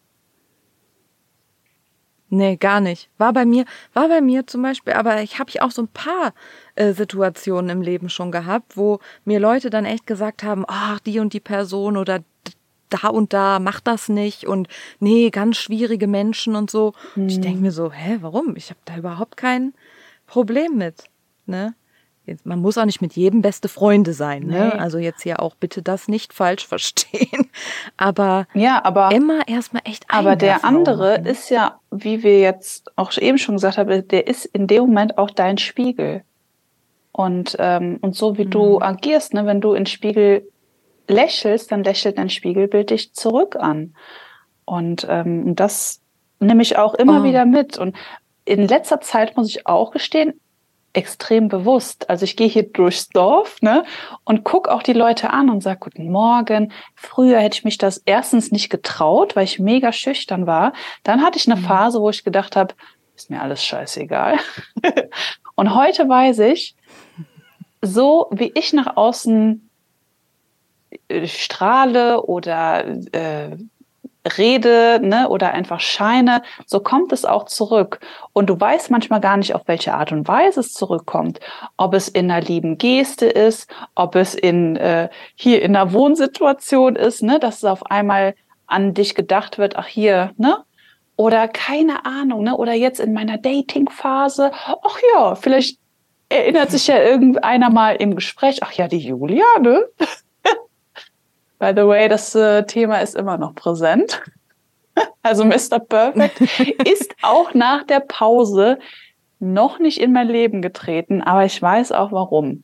Nee, 2.29 2.57
gar 2.57 2.81
nicht. 2.81 3.09
War 3.17 3.33
bei 3.33 3.45
mir, 3.45 3.65
war 3.93 4.09
bei 4.09 4.19
mir 4.19 4.47
zum 4.47 4.61
Beispiel, 4.61 4.93
aber 4.93 5.21
ich 5.21 5.39
habe 5.39 5.49
ich 5.49 5.61
auch 5.61 5.71
so 5.71 5.83
ein 5.83 5.87
paar 5.87 6.33
äh, 6.73 6.91
Situationen 6.91 7.69
im 7.69 7.81
Leben 7.81 8.09
schon 8.09 8.31
gehabt, 8.31 8.75
wo 8.75 8.99
mir 9.23 9.39
Leute 9.39 9.69
dann 9.69 9.85
echt 9.85 10.07
gesagt 10.07 10.43
haben, 10.43 10.65
ach, 10.67 10.99
die 10.99 11.19
und 11.19 11.33
die 11.33 11.39
Person 11.39 11.97
oder 11.97 12.23
da 12.89 13.07
und 13.09 13.31
da, 13.31 13.59
mach 13.59 13.79
das 13.79 14.09
nicht 14.09 14.45
und 14.45 14.67
nee, 14.99 15.29
ganz 15.29 15.57
schwierige 15.57 16.07
Menschen 16.07 16.55
und 16.55 16.69
so. 16.69 16.93
Mhm. 17.15 17.27
Ich 17.27 17.39
denke 17.39 17.61
mir 17.61 17.71
so, 17.71 17.91
hä, 17.91 18.17
warum? 18.21 18.55
Ich 18.55 18.69
habe 18.69 18.79
da 18.85 18.97
überhaupt 18.97 19.37
keinen, 19.37 19.73
Problem 20.27 20.77
mit. 20.77 21.03
Ne? 21.45 21.75
Jetzt, 22.25 22.45
man 22.45 22.59
muss 22.59 22.77
auch 22.77 22.85
nicht 22.85 23.01
mit 23.01 23.13
jedem 23.15 23.41
beste 23.41 23.67
Freunde 23.67 24.13
sein. 24.13 24.43
Ne? 24.47 24.71
Nee. 24.73 24.79
Also 24.79 24.97
jetzt 24.97 25.21
hier 25.23 25.39
auch 25.41 25.55
bitte 25.55 25.81
das 25.81 26.07
nicht 26.07 26.33
falsch 26.33 26.65
verstehen. 26.67 27.49
Aber, 27.97 28.47
Ja, 28.53 28.83
aber 28.83 29.11
immer 29.11 29.47
erstmal 29.47 29.83
echt 29.85 30.05
Aber 30.09 30.35
der 30.35 30.65
andere 30.65 31.19
ist 31.19 31.49
ja, 31.49 31.79
wie 31.91 32.23
wir 32.23 32.39
jetzt 32.39 32.91
auch 32.95 33.15
eben 33.17 33.37
schon 33.37 33.55
gesagt 33.55 33.77
haben, 33.77 34.07
der 34.07 34.27
ist 34.27 34.45
in 34.45 34.67
dem 34.67 34.81
Moment 34.87 35.17
auch 35.17 35.29
dein 35.29 35.57
Spiegel. 35.57 36.23
Und, 37.11 37.55
ähm, 37.59 37.97
und 38.01 38.15
so 38.15 38.37
wie 38.37 38.45
du 38.45 38.77
Mhm. 38.77 38.83
agierst, 38.83 39.33
ne, 39.33 39.45
wenn 39.45 39.61
du 39.61 39.73
in 39.73 39.85
Spiegel 39.85 40.47
lächelst, 41.07 41.71
dann 41.71 41.83
lächelt 41.83 42.17
dein 42.17 42.29
Spiegelbild 42.29 42.89
dich 42.89 43.13
zurück 43.13 43.55
an. 43.55 43.95
Und 44.65 45.05
ähm, 45.09 45.55
das 45.55 46.01
nehme 46.39 46.61
ich 46.63 46.77
auch 46.77 46.93
immer 46.95 47.21
Oh. 47.21 47.23
wieder 47.23 47.45
mit. 47.45 47.77
Und 47.77 47.95
in 48.45 48.67
letzter 48.67 48.99
Zeit 48.99 49.37
muss 49.37 49.47
ich 49.49 49.65
auch 49.67 49.91
gestehen, 49.91 50.39
extrem 50.95 51.47
bewusst. 51.47 52.09
Also 52.09 52.23
ich 52.23 52.35
gehe 52.35 52.47
hier 52.47 52.63
durchs 52.63 53.09
Dorf 53.09 53.61
ne, 53.61 53.83
und 54.23 54.43
guck 54.43 54.67
auch 54.67 54.83
die 54.83 54.93
Leute 54.93 55.29
an 55.31 55.49
und 55.49 55.61
sag 55.61 55.81
Guten 55.81 56.11
Morgen. 56.11 56.71
Früher 56.95 57.39
hätte 57.39 57.57
ich 57.57 57.63
mich 57.65 57.77
das 57.77 58.01
erstens 58.05 58.51
nicht 58.51 58.69
getraut, 58.69 59.35
weil 59.35 59.43
ich 59.43 59.59
mega 59.59 59.91
schüchtern 59.91 60.47
war. 60.47 60.73
Dann 61.03 61.21
hatte 61.21 61.37
ich 61.37 61.47
eine 61.47 61.59
Mhm. 61.59 61.65
Phase, 61.65 61.99
wo 61.99 62.09
ich 62.09 62.23
gedacht 62.23 62.55
habe, 62.55 62.73
ist 63.15 63.29
mir 63.29 63.41
alles 63.41 63.63
scheißegal. 63.63 64.37
und 65.55 65.75
heute 65.75 66.07
weiß 66.07 66.39
ich, 66.39 66.75
so 67.81 68.27
wie 68.31 68.51
ich 68.55 68.73
nach 68.73 68.97
außen 68.97 69.69
äh, 71.07 71.27
strahle 71.27 72.23
oder 72.23 72.85
äh, 73.11 73.57
rede 74.37 74.99
ne, 75.01 75.29
oder 75.29 75.51
einfach 75.53 75.79
scheine, 75.79 76.41
so 76.65 76.79
kommt 76.79 77.11
es 77.11 77.25
auch 77.25 77.45
zurück. 77.45 77.99
Und 78.33 78.49
du 78.49 78.59
weißt 78.59 78.91
manchmal 78.91 79.21
gar 79.21 79.37
nicht, 79.37 79.55
auf 79.55 79.61
welche 79.65 79.93
Art 79.93 80.11
und 80.11 80.27
Weise 80.27 80.59
es 80.59 80.73
zurückkommt. 80.73 81.39
Ob 81.77 81.93
es 81.93 82.07
in 82.07 82.29
einer 82.31 82.45
lieben 82.45 82.77
Geste 82.77 83.27
ist, 83.27 83.69
ob 83.93 84.15
es 84.15 84.33
in 84.33 84.75
äh, 84.75 85.09
hier 85.35 85.61
in 85.61 85.75
einer 85.75 85.93
Wohnsituation 85.93 86.95
ist, 86.95 87.21
ne, 87.23 87.39
dass 87.39 87.57
es 87.57 87.65
auf 87.65 87.85
einmal 87.85 88.35
an 88.67 88.93
dich 88.93 89.15
gedacht 89.15 89.57
wird, 89.57 89.75
ach 89.75 89.87
hier, 89.87 90.31
ne? 90.37 90.57
Oder 91.17 91.47
keine 91.47 92.05
Ahnung, 92.05 92.43
ne? 92.43 92.57
Oder 92.57 92.73
jetzt 92.73 92.99
in 92.99 93.13
meiner 93.13 93.37
Dating-Phase, 93.37 94.51
ach 94.53 94.99
ja, 95.13 95.35
vielleicht 95.35 95.79
erinnert 96.29 96.71
sich 96.71 96.87
ja 96.87 97.01
irgendeiner 97.01 97.69
mal 97.69 97.95
im 97.95 98.15
Gespräch, 98.15 98.63
ach 98.63 98.71
ja, 98.73 98.87
die 98.87 98.97
Julia, 98.97 99.45
ne? 99.61 99.85
By 101.65 101.73
the 101.75 101.87
way, 101.87 102.07
das 102.07 102.35
äh, 102.35 102.63
Thema 102.67 102.99
ist 102.99 103.15
immer 103.15 103.39
noch 103.39 103.55
präsent. 103.55 104.21
Also 105.23 105.43
Mr. 105.43 105.79
Perfect 105.79 106.39
ist 106.87 107.15
auch 107.21 107.53
nach 107.53 107.83
der 107.83 107.99
Pause 107.99 108.79
noch 109.39 109.77
nicht 109.79 109.99
in 109.99 110.13
mein 110.13 110.27
Leben 110.29 110.61
getreten, 110.61 111.21
aber 111.21 111.43
ich 111.43 111.59
weiß 111.61 111.91
auch 111.91 112.13
warum. 112.13 112.63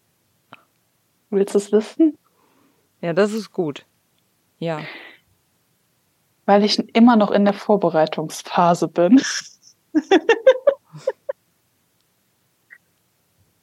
Willst 1.29 1.55
du 1.55 1.58
es 1.58 1.72
wissen? 1.74 2.17
Ja, 3.01 3.12
das 3.12 3.34
ist 3.34 3.51
gut. 3.51 3.86
Ja. 4.60 4.79
Weil 6.46 6.63
ich 6.63 6.79
immer 6.96 7.17
noch 7.17 7.31
in 7.31 7.43
der 7.43 7.55
Vorbereitungsphase 7.55 8.88
bin. 8.88 9.22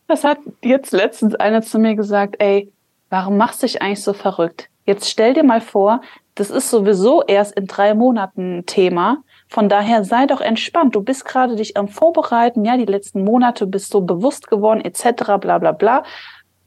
Das 0.08 0.24
hat 0.24 0.38
jetzt 0.62 0.92
letztens 0.92 1.34
einer 1.34 1.60
zu 1.60 1.78
mir 1.78 1.94
gesagt, 1.94 2.36
ey, 2.38 2.72
warum 3.10 3.36
machst 3.36 3.62
du 3.62 3.66
dich 3.66 3.82
eigentlich 3.82 4.02
so 4.02 4.14
verrückt? 4.14 4.70
Jetzt 4.88 5.10
stell 5.10 5.34
dir 5.34 5.44
mal 5.44 5.60
vor, 5.60 6.00
das 6.34 6.48
ist 6.48 6.70
sowieso 6.70 7.22
erst 7.22 7.54
in 7.58 7.66
drei 7.66 7.92
Monaten 7.92 8.60
ein 8.60 8.64
Thema. 8.64 9.18
Von 9.46 9.68
daher 9.68 10.02
sei 10.02 10.24
doch 10.24 10.40
entspannt. 10.40 10.94
Du 10.94 11.02
bist 11.02 11.26
gerade 11.26 11.56
dich 11.56 11.76
am 11.76 11.88
Vorbereiten, 11.88 12.64
ja, 12.64 12.74
die 12.78 12.86
letzten 12.86 13.22
Monate 13.22 13.66
bist 13.66 13.90
so 13.90 14.00
bewusst 14.00 14.48
geworden, 14.48 14.80
etc., 14.80 15.36
bla 15.38 15.58
bla 15.58 15.72
bla. 15.72 16.04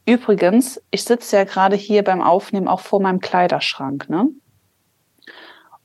Übrigens, 0.06 0.80
ich 0.92 1.04
sitze 1.04 1.36
ja 1.38 1.46
gerade 1.46 1.76
hier 1.76 2.04
beim 2.04 2.22
Aufnehmen 2.22 2.68
auch 2.68 2.82
vor 2.82 3.02
meinem 3.02 3.22
Kleiderschrank, 3.22 4.08
ne? 4.08 4.28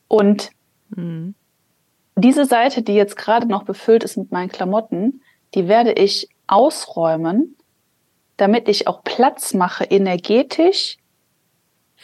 Und 0.07 0.51
Mhm. 0.91 1.35
diese 2.17 2.45
Seite, 2.45 2.83
die 2.83 2.95
jetzt 2.95 3.17
gerade 3.17 3.47
noch 3.47 3.63
befüllt 3.63 4.05
ist 4.05 4.19
mit 4.19 4.31
meinen 4.31 4.51
Klamotten, 4.51 5.23
die 5.55 5.69
werde 5.69 5.93
ich 5.93 6.29
ausräumen, 6.47 7.57
damit 8.37 8.69
ich 8.69 8.89
auch 8.89 9.03
Platz 9.05 9.55
mache 9.55 9.85
energetisch 9.85 10.99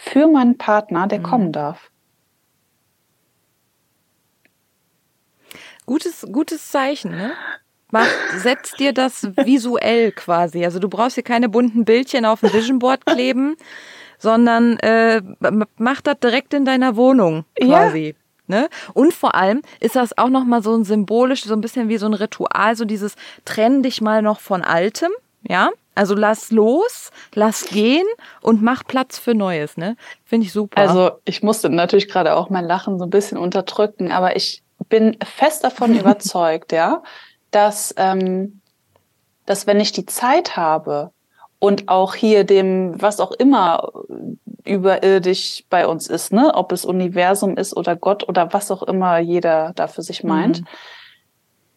für 0.04 0.26
meinen 0.26 0.58
Partner, 0.58 1.06
der 1.06 1.20
Mhm. 1.20 1.22
kommen 1.22 1.52
darf. 1.52 1.90
Gutes, 5.86 6.26
gutes 6.32 6.70
Zeichen, 6.70 7.16
ne? 7.16 7.32
Mach, 7.90 8.08
setz 8.28 8.74
dir 8.76 8.92
das 8.92 9.28
visuell 9.44 10.12
quasi. 10.12 10.64
Also 10.64 10.78
du 10.78 10.88
brauchst 10.88 11.14
hier 11.14 11.22
keine 11.24 11.48
bunten 11.48 11.84
Bildchen 11.84 12.24
auf 12.24 12.40
dem 12.40 12.52
Vision 12.52 12.78
Board 12.78 13.06
kleben, 13.06 13.56
sondern 14.18 14.78
äh, 14.78 15.20
mach 15.76 16.00
das 16.00 16.18
direkt 16.20 16.54
in 16.54 16.64
deiner 16.64 16.96
Wohnung 16.96 17.44
Ja. 17.60 17.66
quasi. 17.84 18.16
Ne? 18.48 18.68
Und 18.94 19.14
vor 19.14 19.34
allem 19.34 19.62
ist 19.78 19.94
das 19.94 20.16
auch 20.18 20.28
nochmal 20.28 20.62
so 20.62 20.74
ein 20.74 20.84
symbolisch, 20.84 21.44
so 21.44 21.54
ein 21.54 21.60
bisschen 21.60 21.88
wie 21.88 21.98
so 21.98 22.06
ein 22.06 22.14
Ritual, 22.14 22.74
so 22.76 22.84
dieses 22.84 23.14
trenn 23.44 23.82
dich 23.82 24.00
mal 24.00 24.20
noch 24.20 24.40
von 24.40 24.62
Altem, 24.62 25.12
ja? 25.42 25.70
Also 25.94 26.14
lass 26.14 26.50
los, 26.50 27.10
lass 27.34 27.66
gehen 27.66 28.06
und 28.40 28.62
mach 28.62 28.84
Platz 28.84 29.18
für 29.18 29.34
Neues, 29.34 29.76
ne? 29.76 29.96
Finde 30.24 30.46
ich 30.46 30.52
super. 30.52 30.78
Also 30.80 31.12
ich 31.24 31.42
musste 31.42 31.68
natürlich 31.68 32.08
gerade 32.08 32.34
auch 32.34 32.48
mein 32.48 32.64
Lachen 32.64 32.98
so 32.98 33.04
ein 33.04 33.10
bisschen 33.10 33.36
unterdrücken, 33.38 34.10
aber 34.10 34.34
ich 34.36 34.62
bin 34.88 35.16
fest 35.24 35.64
davon 35.64 35.94
überzeugt, 35.98 36.72
ja, 36.72 37.02
dass, 37.50 37.94
ähm, 37.98 38.60
dass 39.44 39.66
wenn 39.66 39.80
ich 39.80 39.92
die 39.92 40.06
Zeit 40.06 40.56
habe 40.56 41.10
und 41.58 41.88
auch 41.88 42.14
hier 42.14 42.44
dem, 42.44 43.00
was 43.00 43.20
auch 43.20 43.32
immer 43.32 43.92
überirdisch 44.64 45.64
bei 45.68 45.86
uns 45.86 46.08
ist, 46.08 46.32
ne, 46.32 46.52
ob 46.54 46.72
es 46.72 46.84
Universum 46.84 47.56
ist 47.56 47.76
oder 47.76 47.96
Gott 47.96 48.28
oder 48.28 48.52
was 48.52 48.70
auch 48.70 48.82
immer 48.82 49.18
jeder 49.18 49.72
da 49.74 49.88
für 49.88 50.02
sich 50.02 50.24
meint, 50.24 50.60
Mhm. 50.60 50.66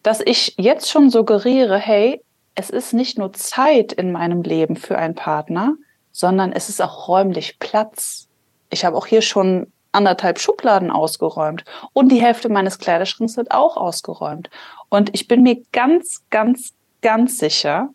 dass 0.02 0.20
ich 0.24 0.54
jetzt 0.56 0.90
schon 0.90 1.10
suggeriere, 1.10 1.76
hey, 1.78 2.22
es 2.56 2.70
ist 2.70 2.92
nicht 2.92 3.18
nur 3.18 3.32
Zeit 3.34 3.92
in 3.92 4.10
meinem 4.10 4.42
Leben 4.42 4.76
für 4.76 4.98
einen 4.98 5.14
Partner, 5.14 5.76
sondern 6.10 6.52
es 6.52 6.68
ist 6.68 6.82
auch 6.82 7.06
räumlich 7.06 7.58
Platz. 7.58 8.28
Ich 8.70 8.84
habe 8.84 8.96
auch 8.96 9.06
hier 9.06 9.22
schon 9.22 9.70
anderthalb 9.92 10.38
Schubladen 10.38 10.90
ausgeräumt 10.90 11.64
und 11.92 12.10
die 12.10 12.20
Hälfte 12.20 12.48
meines 12.48 12.78
Kleiderschranks 12.78 13.36
wird 13.36 13.52
auch 13.52 13.76
ausgeräumt. 13.76 14.50
Und 14.88 15.14
ich 15.14 15.28
bin 15.28 15.42
mir 15.42 15.62
ganz, 15.72 16.22
ganz, 16.30 16.74
ganz 17.02 17.38
sicher, 17.38 17.90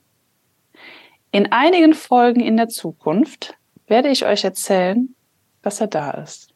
in 1.31 1.51
einigen 1.51 1.93
Folgen 1.93 2.41
in 2.41 2.57
der 2.57 2.69
Zukunft 2.69 3.55
werde 3.87 4.09
ich 4.09 4.25
euch 4.25 4.43
erzählen, 4.43 5.15
dass 5.61 5.81
er 5.81 5.87
da 5.87 6.11
ist. 6.11 6.49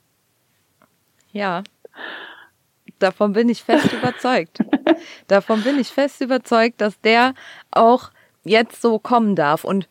Ja. 1.31 1.63
Davon 3.05 3.33
bin 3.33 3.49
ich 3.49 3.63
fest 3.63 3.93
überzeugt. 3.93 4.63
Davon 5.27 5.61
bin 5.61 5.79
ich 5.79 5.89
fest 5.89 6.21
überzeugt, 6.21 6.81
dass 6.81 6.99
der 7.01 7.35
auch 7.69 8.09
jetzt 8.43 8.81
so 8.81 8.97
kommen 8.97 9.35
darf. 9.35 9.63
Und 9.63 9.87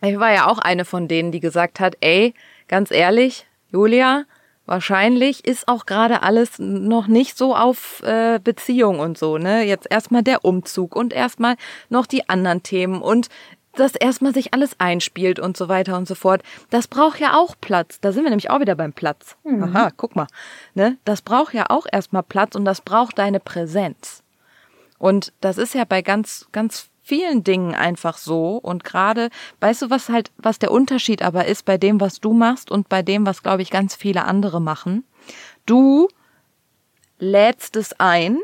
ich 0.00 0.18
war 0.18 0.32
ja 0.32 0.46
auch 0.46 0.58
eine 0.58 0.86
von 0.86 1.08
denen, 1.08 1.30
die 1.30 1.40
gesagt 1.40 1.78
hat, 1.78 1.94
ey, 2.00 2.32
ganz 2.68 2.90
ehrlich, 2.90 3.46
Julia, 3.70 4.24
wahrscheinlich 4.64 5.44
ist 5.44 5.68
auch 5.68 5.84
gerade 5.84 6.22
alles 6.22 6.58
noch 6.58 7.06
nicht 7.06 7.36
so 7.36 7.54
auf 7.54 8.02
äh, 8.02 8.40
Beziehung 8.42 8.98
und 8.98 9.18
so, 9.18 9.36
ne? 9.36 9.64
Jetzt 9.64 9.88
erstmal 9.90 10.22
der 10.22 10.42
Umzug 10.42 10.96
und 10.96 11.12
erstmal 11.12 11.56
noch 11.90 12.06
die 12.06 12.30
anderen 12.30 12.62
Themen 12.62 13.02
und 13.02 13.28
dass 13.74 13.94
erstmal 13.94 14.34
sich 14.34 14.54
alles 14.54 14.78
einspielt 14.78 15.38
und 15.38 15.56
so 15.56 15.68
weiter 15.68 15.96
und 15.96 16.06
so 16.06 16.14
fort. 16.14 16.42
Das 16.70 16.88
braucht 16.88 17.20
ja 17.20 17.34
auch 17.34 17.54
Platz. 17.60 18.00
Da 18.00 18.12
sind 18.12 18.24
wir 18.24 18.30
nämlich 18.30 18.50
auch 18.50 18.60
wieder 18.60 18.74
beim 18.74 18.92
Platz. 18.92 19.36
Aha, 19.62 19.90
guck 19.96 20.16
mal. 20.16 20.26
Ne? 20.74 20.98
Das 21.04 21.22
braucht 21.22 21.54
ja 21.54 21.66
auch 21.68 21.86
erstmal 21.90 22.22
Platz 22.22 22.54
und 22.54 22.64
das 22.64 22.80
braucht 22.80 23.18
deine 23.18 23.40
Präsenz. 23.40 24.22
Und 24.98 25.32
das 25.40 25.58
ist 25.58 25.74
ja 25.74 25.84
bei 25.84 26.02
ganz, 26.02 26.46
ganz 26.52 26.90
vielen 27.02 27.42
Dingen 27.42 27.74
einfach 27.74 28.16
so. 28.16 28.56
Und 28.56 28.84
gerade, 28.84 29.30
weißt 29.60 29.82
du, 29.82 29.90
was 29.90 30.08
halt, 30.08 30.30
was 30.36 30.58
der 30.58 30.70
Unterschied 30.70 31.22
aber 31.22 31.46
ist 31.46 31.64
bei 31.64 31.76
dem, 31.76 32.00
was 32.00 32.20
du 32.20 32.32
machst 32.32 32.70
und 32.70 32.88
bei 32.88 33.02
dem, 33.02 33.26
was, 33.26 33.42
glaube 33.42 33.62
ich, 33.62 33.70
ganz 33.70 33.96
viele 33.96 34.24
andere 34.24 34.60
machen? 34.60 35.04
Du 35.66 36.08
lädst 37.18 37.76
es 37.76 37.98
ein, 37.98 38.38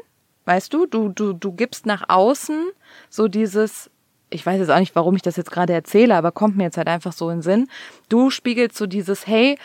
weißt 0.46 0.72
du, 0.72 0.86
du, 0.86 1.08
du, 1.08 1.32
du 1.32 1.52
gibst 1.52 1.86
nach 1.86 2.08
außen 2.08 2.70
so 3.08 3.28
dieses, 3.28 3.90
ich 4.30 4.44
weiß 4.44 4.58
jetzt 4.58 4.70
auch 4.70 4.78
nicht, 4.78 4.94
warum 4.94 5.16
ich 5.16 5.22
das 5.22 5.36
jetzt 5.36 5.50
gerade 5.50 5.72
erzähle, 5.72 6.14
aber 6.14 6.32
kommt 6.32 6.56
mir 6.56 6.64
jetzt 6.64 6.76
halt 6.76 6.88
einfach 6.88 7.12
so 7.12 7.30
in 7.30 7.38
den 7.38 7.42
Sinn. 7.42 7.68
Du 8.08 8.30
spiegelst 8.30 8.76
so 8.76 8.86
dieses, 8.86 9.26
hey, 9.26 9.58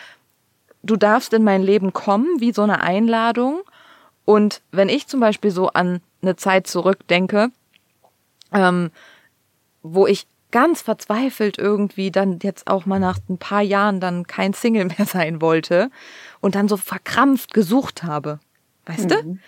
du 0.82 0.96
darfst 0.96 1.32
in 1.32 1.44
mein 1.44 1.62
Leben 1.62 1.92
kommen, 1.92 2.40
wie 2.40 2.52
so 2.52 2.62
eine 2.62 2.80
Einladung. 2.80 3.62
Und 4.24 4.62
wenn 4.70 4.88
ich 4.88 5.06
zum 5.06 5.20
Beispiel 5.20 5.50
so 5.50 5.68
an 5.68 6.00
eine 6.22 6.36
Zeit 6.36 6.66
zurückdenke, 6.66 7.50
ähm, 8.52 8.90
wo 9.82 10.06
ich 10.06 10.26
ganz 10.50 10.80
verzweifelt 10.80 11.58
irgendwie 11.58 12.10
dann 12.10 12.38
jetzt 12.42 12.68
auch 12.68 12.86
mal 12.86 13.00
nach 13.00 13.18
ein 13.28 13.38
paar 13.38 13.60
Jahren 13.60 14.00
dann 14.00 14.26
kein 14.26 14.54
Single 14.54 14.84
mehr 14.84 15.06
sein 15.06 15.40
wollte 15.40 15.90
und 16.40 16.54
dann 16.54 16.68
so 16.68 16.76
verkrampft 16.76 17.52
gesucht 17.52 18.02
habe. 18.02 18.38
Weißt 18.86 19.10
du? 19.10 19.38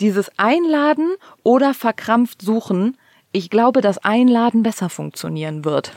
Dieses 0.00 0.30
Einladen 0.38 1.14
oder 1.44 1.74
verkrampft 1.74 2.42
suchen 2.42 2.96
ich 3.34 3.50
glaube, 3.50 3.80
dass 3.80 3.98
Einladen 3.98 4.62
besser 4.62 4.88
funktionieren 4.88 5.64
wird. 5.64 5.92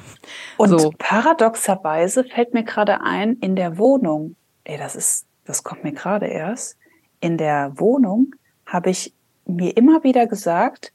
Und 0.57 0.69
so. 0.69 0.91
paradoxerweise 0.97 2.23
fällt 2.23 2.55
mir 2.55 2.63
gerade 2.63 3.01
ein, 3.01 3.33
in 3.37 3.55
der 3.55 3.77
Wohnung, 3.77 4.35
ey, 4.63 4.77
das 4.77 4.95
ist, 4.95 5.27
das 5.45 5.63
kommt 5.63 5.83
mir 5.83 5.93
gerade 5.93 6.25
erst, 6.25 6.77
in 7.19 7.37
der 7.37 7.73
Wohnung 7.75 8.33
habe 8.65 8.89
ich 8.89 9.13
mir 9.45 9.77
immer 9.77 10.03
wieder 10.03 10.25
gesagt, 10.25 10.93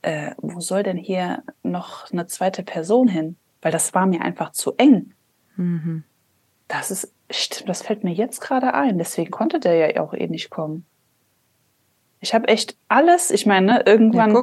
äh, 0.00 0.30
wo 0.38 0.60
soll 0.60 0.82
denn 0.82 0.96
hier 0.96 1.42
noch 1.62 2.10
eine 2.10 2.26
zweite 2.26 2.62
Person 2.62 3.06
hin? 3.06 3.36
Weil 3.60 3.70
das 3.70 3.92
war 3.92 4.06
mir 4.06 4.22
einfach 4.22 4.52
zu 4.52 4.72
eng. 4.78 5.12
Mhm. 5.56 6.04
Das 6.68 6.90
ist, 6.90 7.12
stimmt, 7.30 7.68
das 7.68 7.82
fällt 7.82 8.02
mir 8.02 8.14
jetzt 8.14 8.40
gerade 8.40 8.72
ein. 8.72 8.96
Deswegen 8.96 9.30
konnte 9.30 9.60
der 9.60 9.74
ja 9.74 10.02
auch 10.02 10.14
eh 10.14 10.26
nicht 10.26 10.48
kommen. 10.48 10.86
Ich 12.20 12.32
habe 12.32 12.48
echt 12.48 12.78
alles, 12.88 13.30
ich 13.30 13.44
meine, 13.44 13.66
ne, 13.66 13.82
irgendwann 13.84 14.34
ja, 14.34 14.42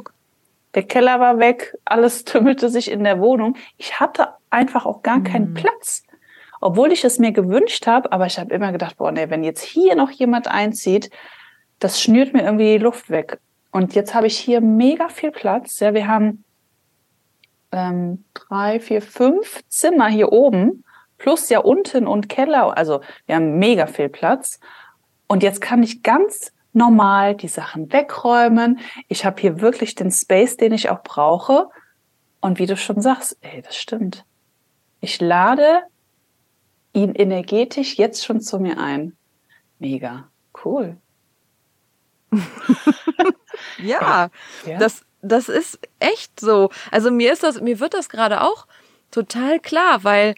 der 0.74 0.84
Keller 0.84 1.20
war 1.20 1.38
weg, 1.38 1.76
alles 1.84 2.24
tümmelte 2.24 2.68
sich 2.68 2.90
in 2.90 3.04
der 3.04 3.20
Wohnung. 3.20 3.56
Ich 3.76 4.00
hatte 4.00 4.28
einfach 4.50 4.86
auch 4.86 5.02
gar 5.02 5.22
keinen 5.22 5.50
mhm. 5.50 5.54
Platz. 5.54 6.04
Obwohl 6.60 6.92
ich 6.92 7.04
es 7.04 7.18
mir 7.18 7.32
gewünscht 7.32 7.86
habe, 7.86 8.12
aber 8.12 8.26
ich 8.26 8.38
habe 8.38 8.52
immer 8.52 8.70
gedacht, 8.70 8.98
boah, 8.98 9.10
nee, 9.10 9.30
wenn 9.30 9.42
jetzt 9.42 9.62
hier 9.62 9.94
noch 9.94 10.10
jemand 10.10 10.46
einzieht, 10.46 11.10
das 11.78 12.02
schnürt 12.02 12.34
mir 12.34 12.42
irgendwie 12.42 12.76
die 12.76 12.84
Luft 12.84 13.08
weg. 13.08 13.40
Und 13.70 13.94
jetzt 13.94 14.14
habe 14.14 14.26
ich 14.26 14.38
hier 14.38 14.60
mega 14.60 15.08
viel 15.08 15.30
Platz. 15.30 15.80
Ja, 15.80 15.94
wir 15.94 16.06
haben 16.06 16.44
ähm, 17.72 18.24
drei, 18.34 18.80
vier, 18.80 19.00
fünf 19.00 19.62
Zimmer 19.68 20.08
hier 20.08 20.32
oben, 20.32 20.84
plus 21.16 21.48
ja 21.48 21.60
unten 21.60 22.06
und 22.06 22.28
Keller. 22.28 22.76
Also 22.76 23.00
wir 23.26 23.36
haben 23.36 23.58
mega 23.58 23.86
viel 23.86 24.08
Platz. 24.08 24.60
Und 25.28 25.42
jetzt 25.42 25.60
kann 25.60 25.82
ich 25.82 26.02
ganz 26.02 26.52
normal 26.72 27.34
die 27.34 27.48
Sachen 27.48 27.92
wegräumen. 27.92 28.80
Ich 29.08 29.24
habe 29.24 29.40
hier 29.40 29.60
wirklich 29.60 29.94
den 29.94 30.10
Space, 30.10 30.56
den 30.56 30.72
ich 30.72 30.90
auch 30.90 31.02
brauche. 31.02 31.68
Und 32.40 32.58
wie 32.58 32.66
du 32.66 32.76
schon 32.76 33.00
sagst, 33.02 33.36
ey, 33.40 33.62
das 33.62 33.76
stimmt. 33.76 34.24
Ich 35.00 35.20
lade 35.20 35.82
ihn 36.92 37.14
energetisch 37.14 37.96
jetzt 37.96 38.24
schon 38.24 38.40
zu 38.40 38.58
mir 38.58 38.78
ein. 38.78 39.16
Mega 39.78 40.28
cool. 40.64 40.96
ja, 43.78 44.30
ja, 44.64 44.78
das 44.78 45.04
das 45.22 45.48
ist 45.48 45.80
echt 45.98 46.38
so. 46.38 46.70
Also 46.90 47.10
mir 47.10 47.32
ist 47.32 47.42
das 47.42 47.60
mir 47.60 47.80
wird 47.80 47.94
das 47.94 48.08
gerade 48.08 48.42
auch 48.42 48.66
total 49.10 49.58
klar, 49.58 50.04
weil 50.04 50.34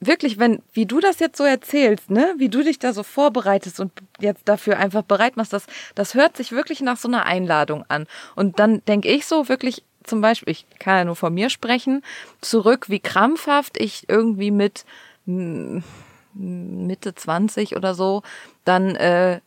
wirklich, 0.00 0.38
wenn, 0.38 0.62
wie 0.72 0.86
du 0.86 1.00
das 1.00 1.18
jetzt 1.18 1.38
so 1.38 1.44
erzählst, 1.44 2.10
ne, 2.10 2.34
wie 2.38 2.48
du 2.48 2.62
dich 2.62 2.78
da 2.78 2.92
so 2.92 3.02
vorbereitest 3.02 3.80
und 3.80 3.92
jetzt 4.20 4.42
dafür 4.46 4.78
einfach 4.78 5.02
bereit 5.02 5.36
machst, 5.36 5.52
das, 5.52 5.66
das 5.94 6.14
hört 6.14 6.36
sich 6.36 6.52
wirklich 6.52 6.80
nach 6.80 6.96
so 6.96 7.08
einer 7.08 7.26
Einladung 7.26 7.84
an. 7.88 8.06
Und 8.34 8.58
dann 8.58 8.84
denke 8.86 9.08
ich 9.08 9.26
so 9.26 9.48
wirklich, 9.48 9.84
zum 10.02 10.20
Beispiel, 10.20 10.50
ich 10.50 10.66
kann 10.78 10.98
ja 10.98 11.04
nur 11.04 11.16
von 11.16 11.32
mir 11.32 11.48
sprechen, 11.48 12.02
zurück, 12.40 12.90
wie 12.90 13.00
krampfhaft 13.00 13.80
ich 13.80 14.08
irgendwie 14.08 14.50
mit 14.50 14.84
Mitte 15.24 17.14
20 17.14 17.76
oder 17.76 17.94
so 17.94 18.22
dann 18.64 18.94
äh, 18.96 19.40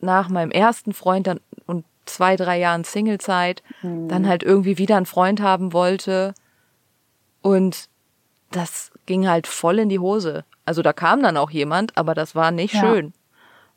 nach 0.00 0.28
meinem 0.28 0.50
ersten 0.50 0.92
Freund 0.92 1.26
dann 1.26 1.40
und 1.66 1.84
zwei, 2.04 2.36
drei 2.36 2.58
Jahren 2.58 2.84
Singlezeit 2.84 3.62
mhm. 3.82 4.08
dann 4.08 4.28
halt 4.28 4.42
irgendwie 4.42 4.76
wieder 4.76 4.96
einen 4.96 5.06
Freund 5.06 5.40
haben 5.40 5.72
wollte. 5.72 6.34
Und 7.40 7.88
das 8.54 8.92
ging 9.06 9.28
halt 9.28 9.46
voll 9.46 9.78
in 9.78 9.88
die 9.88 9.98
Hose. 9.98 10.44
Also 10.64 10.82
da 10.82 10.92
kam 10.92 11.22
dann 11.22 11.36
auch 11.36 11.50
jemand, 11.50 11.96
aber 11.96 12.14
das 12.14 12.34
war 12.34 12.50
nicht 12.50 12.74
ja. 12.74 12.80
schön, 12.80 13.12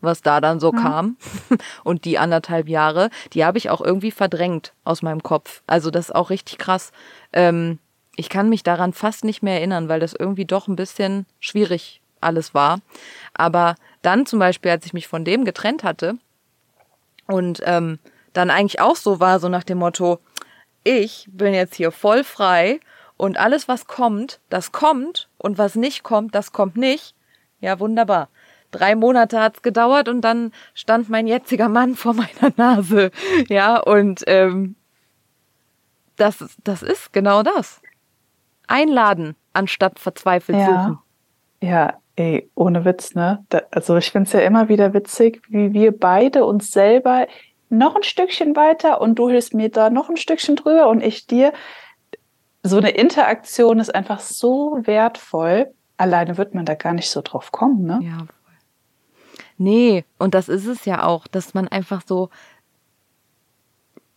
was 0.01 0.21
da 0.21 0.39
dann 0.39 0.59
so 0.59 0.71
ja. 0.73 0.79
kam. 0.79 1.17
Und 1.83 2.05
die 2.05 2.17
anderthalb 2.17 2.69
Jahre, 2.69 3.09
die 3.33 3.43
habe 3.43 3.57
ich 3.57 3.69
auch 3.69 3.81
irgendwie 3.81 4.11
verdrängt 4.11 4.73
aus 4.83 5.01
meinem 5.01 5.23
Kopf. 5.23 5.63
Also 5.67 5.91
das 5.91 6.09
ist 6.09 6.15
auch 6.15 6.29
richtig 6.29 6.57
krass. 6.57 6.91
Ähm, 7.33 7.79
ich 8.15 8.29
kann 8.29 8.49
mich 8.49 8.63
daran 8.63 8.93
fast 8.93 9.23
nicht 9.23 9.43
mehr 9.43 9.55
erinnern, 9.55 9.89
weil 9.89 9.99
das 9.99 10.13
irgendwie 10.13 10.45
doch 10.45 10.67
ein 10.67 10.75
bisschen 10.75 11.25
schwierig 11.39 12.01
alles 12.21 12.53
war. 12.53 12.79
Aber 13.33 13.75
dann 14.01 14.25
zum 14.25 14.39
Beispiel, 14.39 14.71
als 14.71 14.85
ich 14.85 14.93
mich 14.93 15.07
von 15.07 15.25
dem 15.25 15.45
getrennt 15.45 15.83
hatte 15.83 16.17
und 17.27 17.61
ähm, 17.65 17.99
dann 18.33 18.49
eigentlich 18.49 18.79
auch 18.79 18.95
so 18.95 19.19
war, 19.19 19.39
so 19.39 19.49
nach 19.49 19.63
dem 19.63 19.79
Motto, 19.79 20.19
ich 20.83 21.27
bin 21.29 21.53
jetzt 21.53 21.75
hier 21.75 21.91
voll 21.91 22.23
frei 22.23 22.79
und 23.17 23.37
alles, 23.37 23.67
was 23.67 23.87
kommt, 23.87 24.39
das 24.49 24.71
kommt. 24.71 25.29
Und 25.37 25.57
was 25.57 25.75
nicht 25.75 26.03
kommt, 26.03 26.35
das 26.35 26.51
kommt 26.51 26.77
nicht. 26.77 27.15
Ja, 27.59 27.79
wunderbar. 27.79 28.29
Drei 28.71 28.95
Monate 28.95 29.39
hat's 29.39 29.61
gedauert 29.61 30.07
und 30.07 30.21
dann 30.21 30.51
stand 30.73 31.09
mein 31.09 31.25
jetziger 31.25 31.69
Mann 31.69 31.95
vor 31.95 32.13
meiner 32.13 32.53
Nase. 32.55 33.11
Ja, 33.49 33.79
und 33.79 34.23
ähm, 34.27 34.75
das, 36.15 36.57
das 36.63 36.83
ist 36.83 37.13
genau 37.13 37.43
das. 37.43 37.81
Einladen, 38.67 39.35
anstatt 39.53 39.99
verzweifelt 39.99 40.59
ja. 40.59 40.65
suchen. 40.65 40.99
Ja, 41.61 41.93
ey, 42.17 42.51
ohne 42.53 42.85
Witz, 42.85 43.15
ne? 43.15 43.43
Da, 43.49 43.61
also 43.71 43.95
ich 43.97 44.11
find's 44.11 44.33
ja 44.33 44.41
immer 44.41 44.69
wieder 44.69 44.93
witzig, 44.93 45.41
wie 45.47 45.73
wir 45.73 45.97
beide 45.97 46.45
uns 46.45 46.69
selber 46.69 47.27
noch 47.69 47.95
ein 47.95 48.03
Stückchen 48.03 48.55
weiter 48.55 49.01
und 49.01 49.15
du 49.15 49.29
hilfst 49.29 49.53
mir 49.53 49.69
da 49.69 49.89
noch 49.89 50.09
ein 50.09 50.17
Stückchen 50.17 50.55
drüber 50.55 50.87
und 50.89 51.01
ich 51.01 51.27
dir 51.27 51.53
so 52.67 52.77
eine 52.77 52.91
Interaktion 52.91 53.79
ist 53.79 53.93
einfach 53.93 54.19
so 54.19 54.79
wertvoll. 54.83 55.73
Alleine 55.97 56.37
wird 56.37 56.53
man 56.53 56.65
da 56.65 56.75
gar 56.75 56.93
nicht 56.93 57.09
so 57.09 57.21
drauf 57.21 57.51
kommen, 57.51 57.85
ne? 57.85 57.99
Ja. 58.03 58.27
Nee, 59.57 60.05
und 60.19 60.33
das 60.35 60.49
ist 60.49 60.67
es 60.67 60.85
ja 60.85 61.03
auch, 61.03 61.27
dass 61.27 61.53
man 61.53 61.67
einfach 61.67 62.03
so, 62.05 62.29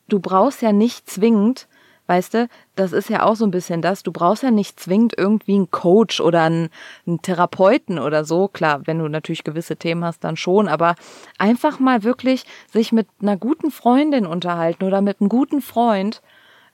du 0.09 0.21
brauchst 0.21 0.61
ja 0.61 0.73
nicht 0.73 1.09
zwingend, 1.09 1.67
weißt 2.09 2.35
du, 2.35 2.49
das 2.75 2.93
ist 2.93 3.09
ja 3.09 3.25
auch 3.25 3.37
so 3.37 3.47
ein 3.47 3.51
bisschen 3.51 3.81
das, 3.81 4.03
du 4.03 4.13
brauchst 4.13 4.43
ja 4.43 4.51
nicht 4.51 4.79
zwingend 4.79 5.15
irgendwie 5.17 5.55
einen 5.55 5.71
Coach 5.71 6.21
oder 6.21 6.43
einen, 6.43 6.69
einen 7.07 7.23
Therapeuten 7.23 7.99
oder 7.99 8.25
so. 8.25 8.49
Klar, 8.49 8.87
wenn 8.87 8.99
du 8.99 9.09
natürlich 9.09 9.45
gewisse 9.45 9.77
Themen 9.77 10.05
hast, 10.05 10.25
dann 10.25 10.37
schon, 10.37 10.69
aber 10.69 10.97
einfach 11.39 11.79
mal 11.79 12.03
wirklich 12.03 12.45
sich 12.71 12.93
mit 12.93 13.07
einer 13.23 13.37
guten 13.37 13.71
Freundin 13.71 14.27
unterhalten 14.27 14.85
oder 14.85 15.01
mit 15.01 15.21
einem 15.21 15.29
guten 15.29 15.63
Freund 15.63 16.21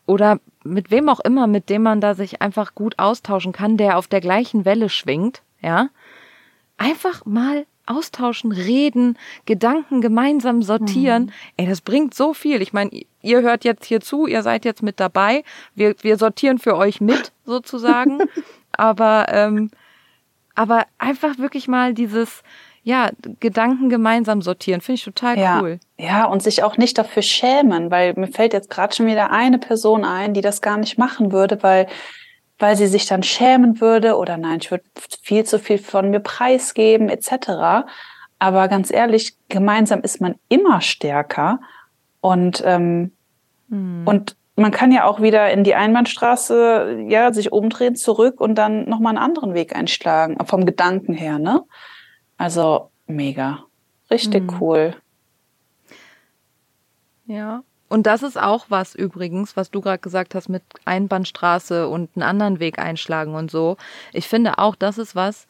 oder 0.06 0.40
mit 0.64 0.90
wem 0.90 1.08
auch 1.08 1.20
immer, 1.20 1.46
mit 1.46 1.68
dem 1.68 1.82
man 1.82 2.00
da 2.00 2.14
sich 2.14 2.42
einfach 2.42 2.74
gut 2.74 2.98
austauschen 2.98 3.52
kann, 3.52 3.76
der 3.76 3.98
auf 3.98 4.06
der 4.06 4.20
gleichen 4.20 4.64
Welle 4.64 4.88
schwingt, 4.88 5.42
ja, 5.60 5.88
einfach 6.78 7.24
mal 7.24 7.66
austauschen, 7.86 8.52
reden, 8.52 9.16
Gedanken 9.46 10.00
gemeinsam 10.00 10.62
sortieren. 10.62 11.26
Mhm. 11.26 11.32
Ey, 11.56 11.66
das 11.66 11.80
bringt 11.80 12.14
so 12.14 12.34
viel. 12.34 12.60
Ich 12.60 12.72
meine, 12.72 12.90
ihr 13.22 13.42
hört 13.42 13.64
jetzt 13.64 13.84
hier 13.84 14.00
zu, 14.00 14.26
ihr 14.26 14.42
seid 14.42 14.64
jetzt 14.64 14.82
mit 14.82 14.98
dabei. 14.98 15.44
Wir, 15.74 15.94
wir 16.02 16.18
sortieren 16.18 16.58
für 16.58 16.76
euch 16.76 17.00
mit, 17.00 17.32
sozusagen. 17.44 18.18
aber, 18.72 19.26
ähm, 19.30 19.70
aber 20.54 20.86
einfach 20.98 21.38
wirklich 21.38 21.68
mal 21.68 21.94
dieses, 21.94 22.42
ja, 22.86 23.10
Gedanken 23.40 23.88
gemeinsam 23.88 24.42
sortieren. 24.42 24.80
Finde 24.80 24.98
ich 24.98 25.04
total 25.04 25.36
ja. 25.36 25.60
cool. 25.60 25.80
Ja, 25.98 26.26
und 26.26 26.40
sich 26.40 26.62
auch 26.62 26.76
nicht 26.76 26.96
dafür 26.96 27.22
schämen, 27.22 27.90
weil 27.90 28.14
mir 28.14 28.28
fällt 28.28 28.52
jetzt 28.52 28.70
gerade 28.70 28.94
schon 28.94 29.06
wieder 29.06 29.32
eine 29.32 29.58
Person 29.58 30.04
ein, 30.04 30.34
die 30.34 30.40
das 30.40 30.62
gar 30.62 30.76
nicht 30.76 30.96
machen 30.96 31.32
würde, 31.32 31.64
weil, 31.64 31.88
weil 32.60 32.76
sie 32.76 32.86
sich 32.86 33.06
dann 33.06 33.24
schämen 33.24 33.80
würde 33.80 34.16
oder 34.16 34.36
nein, 34.36 34.60
ich 34.62 34.70
würde 34.70 34.84
viel 35.20 35.42
zu 35.42 35.58
viel 35.58 35.78
von 35.78 36.10
mir 36.10 36.20
preisgeben, 36.20 37.08
etc. 37.08 37.88
Aber 38.38 38.68
ganz 38.68 38.92
ehrlich, 38.92 39.34
gemeinsam 39.48 40.02
ist 40.02 40.20
man 40.20 40.36
immer 40.48 40.80
stärker 40.80 41.58
und, 42.20 42.62
ähm, 42.64 43.10
hm. 43.68 44.02
und 44.06 44.36
man 44.54 44.70
kann 44.70 44.92
ja 44.92 45.06
auch 45.06 45.20
wieder 45.20 45.50
in 45.50 45.64
die 45.64 45.74
Einbahnstraße, 45.74 47.06
ja, 47.08 47.32
sich 47.32 47.50
umdrehen, 47.50 47.96
zurück 47.96 48.40
und 48.40 48.54
dann 48.54 48.88
nochmal 48.88 49.16
einen 49.16 49.24
anderen 49.24 49.54
Weg 49.54 49.74
einschlagen, 49.74 50.38
vom 50.46 50.64
Gedanken 50.64 51.14
her, 51.14 51.40
ne? 51.40 51.64
Also 52.36 52.90
mega. 53.06 53.64
Richtig 54.10 54.50
mhm. 54.50 54.56
cool. 54.60 54.96
Ja. 57.26 57.62
Und 57.88 58.06
das 58.06 58.22
ist 58.22 58.40
auch 58.40 58.66
was 58.68 58.94
übrigens, 58.94 59.56
was 59.56 59.70
du 59.70 59.80
gerade 59.80 60.00
gesagt 60.00 60.34
hast 60.34 60.48
mit 60.48 60.62
Einbahnstraße 60.84 61.88
und 61.88 62.10
einen 62.16 62.24
anderen 62.24 62.58
Weg 62.58 62.78
einschlagen 62.78 63.34
und 63.34 63.50
so. 63.50 63.76
Ich 64.12 64.26
finde 64.26 64.58
auch, 64.58 64.74
das 64.74 64.98
ist 64.98 65.14
was, 65.14 65.46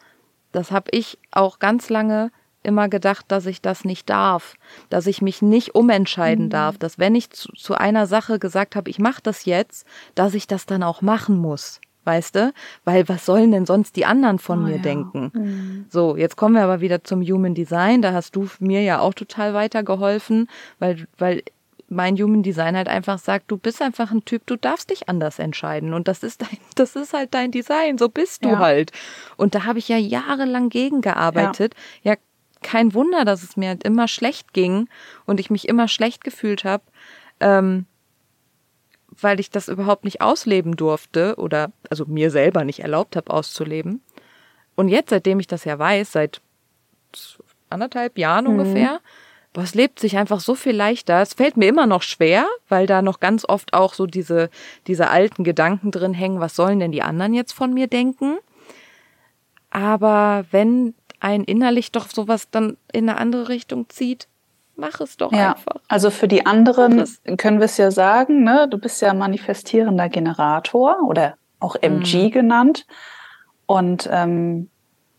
das 0.53 0.71
habe 0.71 0.91
ich 0.93 1.19
auch 1.31 1.59
ganz 1.59 1.89
lange 1.89 2.31
immer 2.63 2.89
gedacht, 2.89 3.27
dass 3.29 3.47
ich 3.47 3.63
das 3.63 3.85
nicht 3.85 4.11
darf, 4.11 4.57
dass 4.91 5.07
ich 5.07 5.23
mich 5.23 5.41
nicht 5.41 5.75
umentscheiden 5.75 6.47
mhm. 6.47 6.51
darf, 6.51 6.79
dass 6.79 6.99
wenn 6.99 7.15
ich 7.15 7.31
zu, 7.31 7.53
zu 7.53 7.75
einer 7.75 8.07
Sache 8.07 8.39
gesagt 8.39 8.77
habe, 8.77 8.91
ich 8.91 8.99
mache 8.99 9.23
das 9.23 9.45
jetzt, 9.45 9.87
dass 10.15 10.35
ich 10.35 10.47
das 10.47 10.67
dann 10.67 10.83
auch 10.83 11.01
machen 11.01 11.39
muss 11.39 11.81
weißt 12.07 12.37
du? 12.37 12.53
Weil 12.85 13.09
was 13.09 13.27
sollen 13.27 13.53
denn 13.53 13.67
sonst 13.67 13.97
die 13.97 14.07
anderen 14.07 14.39
von 14.39 14.61
oh, 14.61 14.67
mir 14.67 14.77
ja. 14.77 14.83
denken? 14.83 15.31
Mhm. 15.35 15.87
So, 15.91 16.17
jetzt 16.17 16.37
kommen 16.37 16.55
wir 16.55 16.63
aber 16.63 16.81
wieder 16.81 17.05
zum 17.05 17.23
Human 17.23 17.55
Design. 17.55 18.01
Da 18.01 18.13
hast 18.13 18.37
du 18.37 18.49
mir 18.61 18.83
ja 18.83 19.01
auch 19.01 19.13
total 19.13 19.53
weitergeholfen, 19.53 20.49
weil, 20.79 21.07
weil 21.19 21.43
mein 21.89 22.17
Human 22.17 22.43
Design 22.43 22.77
halt 22.77 22.89
einfach 22.89 23.19
sagt, 23.19 23.51
du 23.51 23.57
bist 23.57 23.81
einfach 23.83 24.11
ein 24.11 24.25
Typ, 24.25 24.47
du 24.47 24.57
darfst 24.57 24.91
dich 24.91 25.09
anders 25.09 25.39
entscheiden. 25.39 25.95
Und 25.95 26.09
das 26.09 26.23
ist 26.23 26.43
dein, 26.43 26.59
das 26.75 26.97
ist 26.97 27.13
halt 27.13 27.35
dein 27.35 27.51
Design, 27.51 27.99
so 27.99 28.09
bist 28.09 28.45
du 28.45 28.51
ja. 28.51 28.59
halt. 28.59 28.93
Und 29.37 29.55
da 29.55 29.65
habe 29.65 29.79
ich 29.79 29.89
ja 29.89 29.97
jahrelang 29.97 30.69
gegengearbeitet. 30.69 31.75
Ja. 32.03 32.13
ja, 32.13 32.19
kein 32.63 32.95
Wunder, 32.95 33.25
dass 33.25 33.43
es 33.43 33.57
mir 33.57 33.69
halt 33.69 33.85
immer 33.85 34.09
schlecht 34.09 34.53
ging 34.53 34.89
und 35.27 35.41
ich 35.41 35.51
mich 35.51 35.69
immer 35.69 35.89
schlecht 35.89 36.25
gefühlt 36.25 36.65
habe. 36.65 36.83
Ähm, 37.39 37.87
weil 39.21 39.41
ich 39.41 39.51
das 39.51 39.69
überhaupt 39.69 40.05
nicht 40.05 40.21
ausleben 40.21 40.77
durfte 40.77 41.37
oder 41.37 41.73
also 41.91 42.05
mir 42.07 42.31
selber 42.31 42.65
nicht 42.65 42.81
erlaubt 42.81 43.17
habe 43.17 43.33
auszuleben. 43.33 44.03
Und 44.75 44.89
jetzt, 44.89 45.11
seitdem 45.11 45.41
ich 45.41 45.47
das 45.47 45.65
ja 45.65 45.79
weiß, 45.79 46.13
seit 46.13 46.41
anderthalb 47.71 48.19
Jahren 48.19 48.45
mhm. 48.45 48.51
ungefähr, 48.51 49.01
boah, 49.53 49.63
es 49.63 49.75
lebt 49.75 49.99
sich 49.99 50.19
einfach 50.19 50.41
so 50.41 50.55
viel 50.55 50.77
leichter. 50.77 51.23
Es 51.23 51.35
fällt 51.35 51.57
mir 51.57 51.69
immer 51.69 51.87
noch 51.87 52.03
schwer, 52.03 52.47
weil 52.69 52.87
da 52.87 53.01
noch 53.01 53.21
ganz 53.21 53.45
oft 53.49 53.73
auch 53.73 53.95
so 53.95 54.07
diese, 54.07 54.51
diese 54.87 55.09
alten 55.09 55.45
Gedanken 55.45 55.91
drin 55.91 56.15
hängen, 56.15 56.41
was 56.41 56.55
sollen 56.55 56.79
denn 56.79 56.93
die 56.93 57.03
anderen 57.03 57.33
jetzt 57.33 57.53
von 57.53 57.73
mir 57.73 57.87
denken? 57.87 58.37
Aber 59.71 60.45
wenn 60.51 60.95
ein 61.21 61.43
innerlich 61.45 61.91
doch 61.91 62.09
sowas 62.09 62.51
dann 62.51 62.77
in 62.93 63.09
eine 63.09 63.19
andere 63.19 63.49
Richtung 63.49 63.89
zieht, 63.89 64.29
mach 64.77 65.01
es 65.01 65.17
doch 65.17 65.33
ja, 65.33 65.53
einfach. 65.53 65.81
Also 65.89 66.11
für 66.11 66.29
die 66.29 66.47
anderen 66.47 67.05
können 67.37 67.59
wir 67.59 67.67
es 67.67 67.77
ja 67.77 67.91
sagen, 67.91 68.45
ne? 68.45 68.69
du 68.69 68.79
bist 68.79 69.03
ja 69.03 69.15
manifestierender 69.15 70.09
Generator 70.09 70.99
oder 71.07 71.35
auch 71.61 71.77
MG 71.81 72.27
mhm. 72.27 72.31
genannt. 72.31 72.87
Und, 73.67 74.09
ähm, 74.13 74.69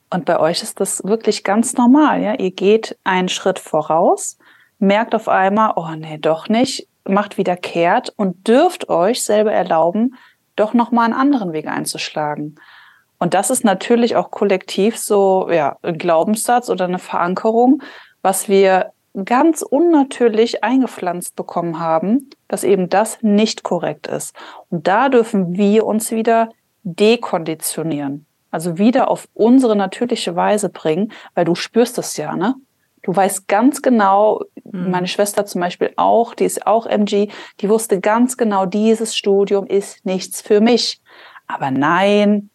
und 0.09 0.25
bei 0.25 0.39
euch 0.39 0.63
ist 0.63 0.79
das 0.79 1.03
wirklich 1.03 1.43
ganz 1.43 1.75
normal. 1.75 2.21
Ja? 2.21 2.35
Ihr 2.35 2.51
geht 2.51 2.97
einen 3.03 3.29
Schritt 3.29 3.59
voraus, 3.59 4.37
merkt 4.79 5.15
auf 5.15 5.27
einmal, 5.27 5.73
oh 5.75 5.89
nee, 5.97 6.17
doch 6.17 6.47
nicht, 6.47 6.87
macht 7.03 7.37
wieder 7.37 7.57
kehrt 7.57 8.13
und 8.15 8.47
dürft 8.47 8.89
euch 8.89 9.23
selber 9.23 9.51
erlauben, 9.51 10.15
doch 10.55 10.73
nochmal 10.73 11.05
einen 11.05 11.13
anderen 11.13 11.53
Weg 11.53 11.67
einzuschlagen. 11.67 12.55
Und 13.19 13.33
das 13.33 13.49
ist 13.49 13.63
natürlich 13.63 14.15
auch 14.15 14.31
kollektiv 14.31 14.97
so 14.97 15.49
ja, 15.51 15.77
ein 15.81 15.97
Glaubenssatz 15.97 16.69
oder 16.69 16.85
eine 16.85 16.99
Verankerung, 16.99 17.81
was 18.21 18.47
wir 18.47 18.91
ganz 19.25 19.61
unnatürlich 19.61 20.63
eingepflanzt 20.63 21.35
bekommen 21.35 21.79
haben, 21.79 22.29
dass 22.47 22.63
eben 22.63 22.89
das 22.89 23.21
nicht 23.21 23.63
korrekt 23.63 24.07
ist. 24.07 24.35
Und 24.69 24.87
da 24.87 25.09
dürfen 25.09 25.57
wir 25.57 25.85
uns 25.85 26.11
wieder 26.11 26.49
dekonditionieren. 26.83 28.25
Also 28.51 28.77
wieder 28.77 29.09
auf 29.09 29.27
unsere 29.33 29.75
natürliche 29.75 30.35
Weise 30.35 30.69
bringen, 30.69 31.11
weil 31.35 31.45
du 31.45 31.55
spürst 31.55 31.97
es 31.97 32.15
ja, 32.17 32.35
ne? 32.35 32.55
Du 33.03 33.15
weißt 33.15 33.47
ganz 33.47 33.81
genau, 33.81 34.41
mhm. 34.65 34.91
meine 34.91 35.07
Schwester 35.07 35.45
zum 35.45 35.61
Beispiel 35.61 35.93
auch, 35.95 36.33
die 36.33 36.45
ist 36.45 36.67
auch 36.67 36.85
MG, 36.85 37.29
die 37.61 37.69
wusste 37.69 38.01
ganz 38.01 38.35
genau, 38.35 38.65
dieses 38.65 39.15
Studium 39.15 39.65
ist 39.65 40.05
nichts 40.05 40.41
für 40.41 40.59
mich. 40.59 41.01
Aber 41.47 41.71
nein, 41.71 42.49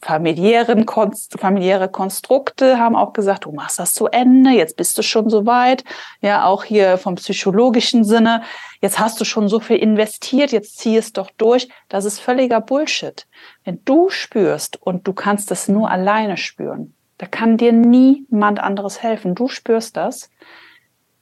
familiären 0.00 0.86
Konst 0.86 1.38
familiäre 1.38 1.88
Konstrukte 1.88 2.78
haben 2.78 2.94
auch 2.94 3.12
gesagt, 3.12 3.44
du 3.44 3.52
machst 3.52 3.78
das 3.78 3.94
zu 3.94 4.06
Ende, 4.06 4.50
jetzt 4.50 4.76
bist 4.76 4.96
du 4.96 5.02
schon 5.02 5.28
so 5.28 5.44
weit. 5.44 5.84
Ja, 6.20 6.44
auch 6.44 6.64
hier 6.64 6.98
vom 6.98 7.16
psychologischen 7.16 8.04
Sinne, 8.04 8.42
jetzt 8.80 8.98
hast 8.98 9.20
du 9.20 9.24
schon 9.24 9.48
so 9.48 9.60
viel 9.60 9.76
investiert, 9.76 10.52
jetzt 10.52 10.78
zieh 10.78 10.96
es 10.96 11.12
doch 11.12 11.30
durch. 11.36 11.68
Das 11.88 12.04
ist 12.04 12.20
völliger 12.20 12.60
Bullshit. 12.60 13.26
Wenn 13.64 13.84
du 13.84 14.08
spürst 14.08 14.80
und 14.80 15.06
du 15.06 15.12
kannst 15.12 15.50
es 15.50 15.68
nur 15.68 15.90
alleine 15.90 16.36
spüren, 16.36 16.94
da 17.18 17.26
kann 17.26 17.56
dir 17.56 17.72
niemand 17.72 18.60
anderes 18.60 19.02
helfen. 19.02 19.34
Du 19.34 19.48
spürst 19.48 19.96
das. 19.96 20.30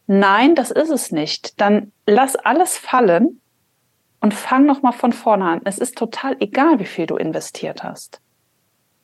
Nein, 0.07 0.55
das 0.55 0.71
ist 0.71 0.91
es 0.91 1.11
nicht. 1.11 1.61
Dann 1.61 1.93
lass 2.07 2.37
alles 2.37 2.77
fallen 2.77 3.41
und 4.21 4.35
fang 4.35 4.67
noch 4.67 4.83
mal 4.83 4.93
von 4.93 5.13
vorne 5.13 5.47
an. 5.47 5.61
Es 5.65 5.79
ist 5.79 5.97
total 5.97 6.37
egal, 6.41 6.79
wie 6.79 6.85
viel 6.85 7.07
du 7.07 7.17
investiert 7.17 7.83
hast. 7.83 8.21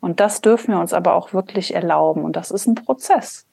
Und 0.03 0.19
das 0.19 0.41
dürfen 0.41 0.75
wir 0.75 0.81
uns 0.81 0.93
aber 0.93 1.15
auch 1.15 1.33
wirklich 1.33 1.75
erlauben. 1.75 2.25
Und 2.25 2.35
das 2.35 2.51
ist 2.51 2.67
ein 2.67 2.75
Prozess. 2.75 3.47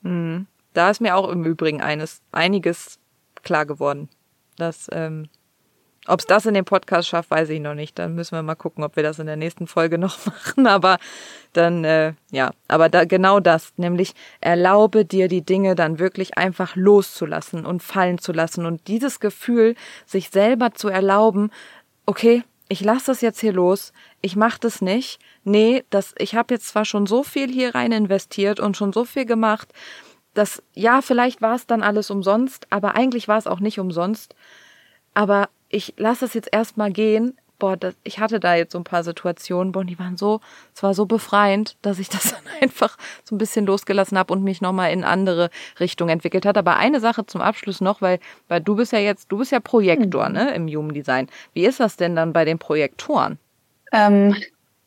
Mhm. 0.00 0.46
Da 0.72 0.88
ist 0.88 1.02
mir 1.02 1.14
auch 1.14 1.28
im 1.28 1.44
Übrigen 1.44 1.82
eines, 1.82 2.22
einiges 2.32 2.98
klar 3.42 3.66
geworden. 3.66 4.08
Dass, 4.56 4.88
ähm, 4.90 5.28
ob 6.06 6.20
es 6.20 6.26
das 6.26 6.46
in 6.46 6.54
dem 6.54 6.64
Podcast 6.64 7.08
schafft, 7.08 7.30
weiß 7.30 7.50
ich 7.50 7.60
noch 7.60 7.74
nicht. 7.74 7.98
Dann 7.98 8.14
müssen 8.14 8.36
wir 8.36 8.42
mal 8.42 8.54
gucken, 8.54 8.84
ob 8.84 8.96
wir 8.96 9.02
das 9.02 9.18
in 9.18 9.26
der 9.26 9.36
nächsten 9.36 9.66
Folge 9.66 9.98
noch 9.98 10.24
machen. 10.24 10.66
Aber 10.66 10.96
dann, 11.52 11.84
äh, 11.84 12.14
ja, 12.30 12.52
aber 12.68 12.88
da 12.88 13.04
genau 13.04 13.38
das, 13.38 13.74
nämlich 13.76 14.14
erlaube 14.40 15.04
dir 15.04 15.28
die 15.28 15.42
Dinge 15.42 15.74
dann 15.74 15.98
wirklich 15.98 16.38
einfach 16.38 16.74
loszulassen 16.74 17.66
und 17.66 17.82
fallen 17.82 18.16
zu 18.16 18.32
lassen. 18.32 18.64
Und 18.64 18.88
dieses 18.88 19.20
Gefühl, 19.20 19.74
sich 20.06 20.30
selber 20.30 20.72
zu 20.72 20.88
erlauben, 20.88 21.50
okay, 22.06 22.44
ich 22.68 22.82
lasse 22.82 23.06
das 23.06 23.20
jetzt 23.20 23.40
hier 23.40 23.52
los, 23.52 23.92
ich 24.20 24.36
mache 24.36 24.60
das 24.60 24.82
nicht. 24.82 25.18
Nee, 25.44 25.84
das, 25.90 26.14
ich 26.18 26.34
habe 26.34 26.54
jetzt 26.54 26.68
zwar 26.68 26.84
schon 26.84 27.06
so 27.06 27.22
viel 27.22 27.50
hier 27.50 27.74
rein 27.74 27.92
investiert 27.92 28.60
und 28.60 28.76
schon 28.76 28.92
so 28.92 29.04
viel 29.04 29.24
gemacht, 29.24 29.72
dass 30.34 30.62
ja, 30.74 31.00
vielleicht 31.00 31.40
war 31.40 31.54
es 31.54 31.66
dann 31.66 31.82
alles 31.82 32.10
umsonst, 32.10 32.66
aber 32.70 32.94
eigentlich 32.94 33.26
war 33.26 33.38
es 33.38 33.46
auch 33.46 33.60
nicht 33.60 33.80
umsonst. 33.80 34.34
Aber 35.14 35.48
ich 35.68 35.94
lasse 35.96 36.26
es 36.26 36.34
jetzt 36.34 36.50
erstmal 36.52 36.92
gehen 36.92 37.36
boah, 37.58 37.76
das, 37.76 37.94
ich 38.04 38.18
hatte 38.18 38.40
da 38.40 38.54
jetzt 38.54 38.72
so 38.72 38.78
ein 38.78 38.84
paar 38.84 39.02
Situationen, 39.02 39.72
boah, 39.72 39.84
die 39.84 39.98
waren 39.98 40.16
so, 40.16 40.40
es 40.74 40.82
war 40.82 40.94
so 40.94 41.06
befreiend, 41.06 41.76
dass 41.82 41.98
ich 41.98 42.08
das 42.08 42.32
dann 42.32 42.42
einfach 42.60 42.96
so 43.24 43.34
ein 43.34 43.38
bisschen 43.38 43.66
losgelassen 43.66 44.18
habe 44.18 44.32
und 44.32 44.42
mich 44.42 44.60
nochmal 44.60 44.92
in 44.92 45.04
andere 45.04 45.50
Richtung 45.80 46.08
entwickelt 46.08 46.46
hat. 46.46 46.56
Aber 46.56 46.76
eine 46.76 47.00
Sache 47.00 47.26
zum 47.26 47.40
Abschluss 47.40 47.80
noch, 47.80 48.00
weil, 48.00 48.20
weil 48.48 48.60
du 48.60 48.76
bist 48.76 48.92
ja 48.92 48.98
jetzt, 48.98 49.30
du 49.30 49.38
bist 49.38 49.52
ja 49.52 49.60
Projektor, 49.60 50.28
mhm. 50.28 50.34
ne, 50.34 50.54
im 50.54 50.68
Human 50.68 50.94
Design. 50.94 51.28
Wie 51.52 51.64
ist 51.64 51.80
das 51.80 51.96
denn 51.96 52.16
dann 52.16 52.32
bei 52.32 52.44
den 52.44 52.58
Projektoren? 52.58 53.38
Ähm, 53.92 54.36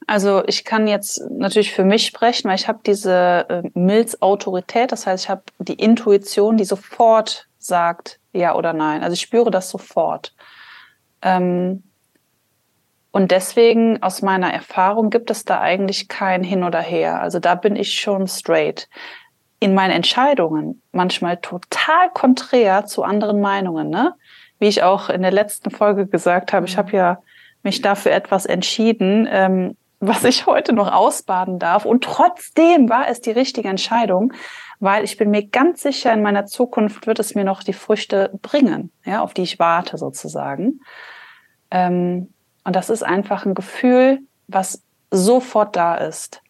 also 0.08 0.44
ich 0.48 0.66
kann 0.66 0.88
jetzt 0.88 1.22
natürlich 1.30 1.74
für 1.74 1.84
mich 1.84 2.06
sprechen, 2.06 2.50
weil 2.50 2.56
ich 2.56 2.68
habe 2.68 2.80
diese 2.86 3.46
äh, 3.50 3.64
Milz-Autorität, 3.74 4.92
das 4.92 5.08
heißt, 5.08 5.26
ich 5.26 5.30
habe 5.30 5.44
die 5.60 5.76
Intuition, 5.76 6.58
die 6.58 6.66
sofort 6.66 7.48
sagt, 7.60 8.20
ja 8.34 8.56
oder 8.56 8.74
nein. 8.74 9.04
Also 9.04 9.14
ich 9.14 9.22
spüre 9.22 9.52
das 9.52 9.70
sofort. 9.70 10.34
Ähm, 11.22 11.84
und 13.12 13.32
deswegen, 13.32 14.02
aus 14.02 14.22
meiner 14.22 14.54
Erfahrung, 14.54 15.10
gibt 15.10 15.30
es 15.32 15.44
da 15.44 15.60
eigentlich 15.60 16.08
kein 16.08 16.44
Hin 16.44 16.64
oder 16.64 16.80
Her. 16.80 17.22
Also 17.22 17.40
da 17.40 17.56
bin 17.56 17.76
ich 17.76 18.00
schon 18.00 18.28
straight. 18.28 18.88
In 19.60 19.74
meinen 19.74 19.92
Entscheidungen 19.92 20.82
manchmal 20.92 21.38
total 21.38 22.10
konträr 22.14 22.86
zu 22.86 23.04
anderen 23.04 23.42
Meinungen, 23.42 23.90
ne? 23.90 24.16
Wie 24.60 24.68
ich 24.68 24.84
auch 24.84 25.10
in 25.10 25.22
der 25.22 25.32
letzten 25.32 25.72
Folge 25.72 26.08
gesagt 26.08 26.54
habe, 26.54 26.66
ich 26.68 26.78
habe 26.78 26.96
ja 26.96 27.20
mich 27.64 27.82
dafür 27.82 28.12
etwas 28.12 28.46
entschieden, 28.46 29.28
ähm, 29.30 29.76
was 30.00 30.24
ich 30.24 30.46
heute 30.46 30.74
noch 30.74 30.92
ausbaden 30.92 31.60
darf. 31.60 31.86
Und 31.86 32.04
trotzdem 32.04 32.90
war 32.90 33.08
es 33.08 33.22
die 33.22 33.32
richtige 33.32 33.70
Entscheidung, 33.70 34.34
weil 34.80 35.04
ich 35.04 35.18
bin 35.18 35.30
mir 35.30 35.46
ganz 35.46 35.84
sicher, 35.84 36.14
in 36.14 36.24
meiner 36.24 36.46
Zukunft 36.46 37.06
wird 37.06 37.20
es 37.20 37.36
mir 37.36 37.44
noch 37.44 37.62
die 37.62 37.74
Früchte 37.74 38.32
bringen, 38.42 38.92
ja, 39.06 39.22
auf 39.22 39.34
die 39.34 39.44
ich 39.44 39.60
warte 39.60 39.98
sozusagen. 39.98 40.80
Ähm, 41.70 42.34
und 42.64 42.76
das 42.76 42.90
ist 42.90 43.04
einfach 43.04 43.46
ein 43.46 43.56
Gefühl, 43.56 44.20
was 44.48 44.84
sofort 45.10 45.76
da 45.76 45.96
ist. 45.96 46.42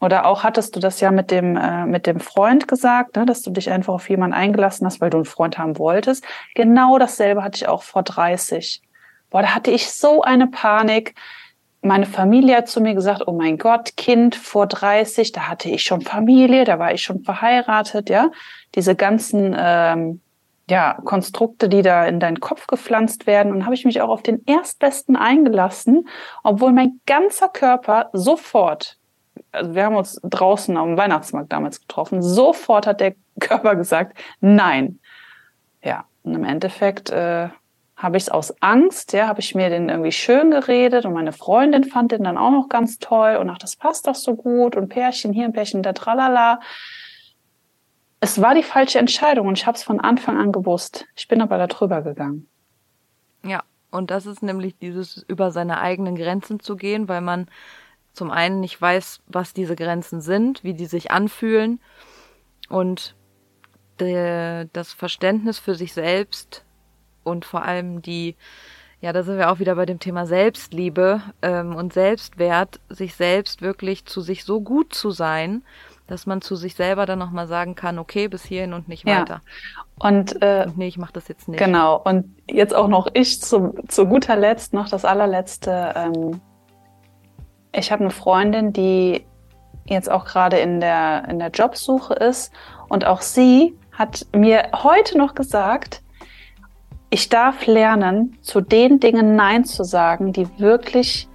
Oder 0.00 0.26
auch 0.26 0.44
hattest 0.44 0.76
du 0.76 0.80
das 0.80 1.00
ja 1.00 1.10
mit 1.10 1.30
dem, 1.30 1.56
äh, 1.56 1.86
mit 1.86 2.06
dem 2.06 2.20
Freund 2.20 2.68
gesagt, 2.68 3.16
ne, 3.16 3.24
dass 3.24 3.42
du 3.42 3.50
dich 3.50 3.70
einfach 3.70 3.94
auf 3.94 4.10
jemanden 4.10 4.34
eingelassen 4.34 4.86
hast, 4.86 5.00
weil 5.00 5.10
du 5.10 5.16
einen 5.16 5.24
Freund 5.24 5.56
haben 5.56 5.78
wolltest. 5.78 6.24
Genau 6.54 6.98
dasselbe 6.98 7.42
hatte 7.42 7.56
ich 7.56 7.68
auch 7.68 7.82
vor 7.82 8.02
30. 8.02 8.82
Boah, 9.30 9.42
da 9.42 9.54
hatte 9.54 9.70
ich 9.70 9.90
so 9.90 10.22
eine 10.22 10.48
Panik. 10.48 11.14
Meine 11.80 12.04
Familie 12.04 12.56
hat 12.56 12.68
zu 12.68 12.80
mir 12.80 12.94
gesagt, 12.94 13.22
oh 13.26 13.32
mein 13.32 13.56
Gott, 13.56 13.96
Kind 13.96 14.36
vor 14.36 14.66
30, 14.66 15.32
da 15.32 15.48
hatte 15.48 15.70
ich 15.70 15.82
schon 15.82 16.02
Familie, 16.02 16.64
da 16.64 16.78
war 16.78 16.92
ich 16.92 17.02
schon 17.02 17.22
verheiratet, 17.22 18.10
ja. 18.10 18.30
Diese 18.74 18.96
ganzen 18.96 19.56
ähm, 19.58 20.20
ja, 20.68 20.98
Konstrukte, 21.04 21.68
die 21.68 21.82
da 21.82 22.06
in 22.06 22.18
deinen 22.18 22.40
Kopf 22.40 22.66
gepflanzt 22.66 23.26
werden. 23.26 23.52
Und 23.52 23.64
habe 23.64 23.74
ich 23.74 23.84
mich 23.84 24.00
auch 24.00 24.08
auf 24.08 24.22
den 24.22 24.42
Erstbesten 24.46 25.16
eingelassen, 25.16 26.08
obwohl 26.42 26.72
mein 26.72 27.00
ganzer 27.06 27.48
Körper 27.48 28.10
sofort, 28.12 28.98
also 29.52 29.74
wir 29.74 29.84
haben 29.84 29.96
uns 29.96 30.20
draußen 30.22 30.76
am 30.76 30.96
Weihnachtsmarkt 30.96 31.52
damals 31.52 31.80
getroffen, 31.80 32.22
sofort 32.22 32.86
hat 32.86 33.00
der 33.00 33.14
Körper 33.40 33.76
gesagt, 33.76 34.18
nein. 34.40 34.98
Ja, 35.82 36.04
und 36.24 36.34
im 36.34 36.44
Endeffekt 36.44 37.10
äh, 37.10 37.48
habe 37.96 38.16
ich 38.16 38.24
es 38.24 38.28
aus 38.28 38.54
Angst, 38.60 39.12
ja, 39.12 39.28
habe 39.28 39.40
ich 39.40 39.54
mir 39.54 39.70
den 39.70 39.88
irgendwie 39.88 40.12
schön 40.12 40.50
geredet 40.50 41.06
und 41.06 41.14
meine 41.14 41.32
Freundin 41.32 41.84
fand 41.84 42.12
den 42.12 42.24
dann 42.24 42.36
auch 42.36 42.50
noch 42.50 42.68
ganz 42.68 42.98
toll 42.98 43.36
und 43.36 43.48
ach, 43.48 43.58
das 43.58 43.76
passt 43.76 44.06
doch 44.06 44.16
so 44.16 44.34
gut 44.34 44.76
und 44.76 44.88
Pärchen 44.88 45.32
hier, 45.32 45.44
ein 45.44 45.52
Pärchen 45.52 45.82
da, 45.82 45.92
tralala 45.92 46.60
es 48.20 48.40
war 48.40 48.54
die 48.54 48.62
falsche 48.62 48.98
Entscheidung 48.98 49.46
und 49.48 49.58
ich 49.58 49.66
habe 49.66 49.76
es 49.76 49.84
von 49.84 50.00
Anfang 50.00 50.38
an 50.38 50.52
gewusst. 50.52 51.06
Ich 51.14 51.28
bin 51.28 51.42
aber 51.42 51.58
da 51.58 51.66
drüber 51.66 52.02
gegangen. 52.02 52.48
Ja, 53.44 53.62
und 53.90 54.10
das 54.10 54.26
ist 54.26 54.42
nämlich 54.42 54.78
dieses 54.78 55.24
über 55.28 55.50
seine 55.50 55.78
eigenen 55.78 56.16
Grenzen 56.16 56.60
zu 56.60 56.76
gehen, 56.76 57.08
weil 57.08 57.20
man 57.20 57.48
zum 58.12 58.30
einen 58.30 58.60
nicht 58.60 58.80
weiß, 58.80 59.20
was 59.26 59.52
diese 59.52 59.76
Grenzen 59.76 60.20
sind, 60.20 60.64
wie 60.64 60.74
die 60.74 60.86
sich 60.86 61.10
anfühlen 61.10 61.80
und 62.68 63.14
de, 64.00 64.66
das 64.72 64.92
Verständnis 64.92 65.58
für 65.58 65.74
sich 65.74 65.92
selbst 65.92 66.64
und 67.24 67.44
vor 67.44 67.62
allem 67.62 68.00
die, 68.00 68.34
ja, 69.00 69.12
da 69.12 69.22
sind 69.22 69.36
wir 69.36 69.50
auch 69.50 69.58
wieder 69.58 69.76
bei 69.76 69.86
dem 69.86 70.00
Thema 70.00 70.26
Selbstliebe 70.26 71.20
ähm, 71.42 71.76
und 71.76 71.92
Selbstwert, 71.92 72.80
sich 72.88 73.14
selbst 73.14 73.60
wirklich 73.60 74.06
zu 74.06 74.22
sich 74.22 74.44
so 74.44 74.60
gut 74.62 74.94
zu 74.94 75.10
sein, 75.10 75.62
dass 76.06 76.26
man 76.26 76.40
zu 76.40 76.56
sich 76.56 76.74
selber 76.74 77.06
dann 77.06 77.18
nochmal 77.18 77.46
sagen 77.46 77.74
kann, 77.74 77.98
okay, 77.98 78.28
bis 78.28 78.44
hierhin 78.44 78.72
und 78.72 78.88
nicht 78.88 79.06
weiter. 79.06 79.40
Ja. 79.98 80.08
Und, 80.08 80.42
äh, 80.42 80.64
und 80.66 80.78
nee, 80.78 80.88
ich 80.88 80.98
mache 80.98 81.12
das 81.12 81.28
jetzt 81.28 81.48
nicht. 81.48 81.58
Genau. 81.58 82.00
Und 82.02 82.34
jetzt 82.48 82.74
auch 82.74 82.88
noch 82.88 83.08
ich 83.14 83.40
zu, 83.42 83.74
zu 83.88 84.06
guter 84.06 84.36
Letzt 84.36 84.72
noch 84.72 84.88
das 84.88 85.04
allerletzte. 85.04 85.92
Ähm, 85.96 86.40
ich 87.72 87.90
habe 87.90 88.02
eine 88.02 88.10
Freundin, 88.10 88.72
die 88.72 89.26
jetzt 89.84 90.10
auch 90.10 90.24
gerade 90.24 90.58
in 90.58 90.80
der, 90.80 91.28
in 91.28 91.38
der 91.38 91.50
Jobsuche 91.50 92.14
ist. 92.14 92.52
Und 92.88 93.04
auch 93.04 93.20
sie 93.20 93.76
hat 93.92 94.26
mir 94.34 94.70
heute 94.72 95.18
noch 95.18 95.34
gesagt, 95.34 96.02
ich 97.10 97.28
darf 97.28 97.66
lernen, 97.66 98.36
zu 98.42 98.60
den 98.60 99.00
Dingen 99.00 99.36
Nein 99.36 99.64
zu 99.64 99.84
sagen, 99.84 100.32
die 100.32 100.58
wirklich 100.58 101.28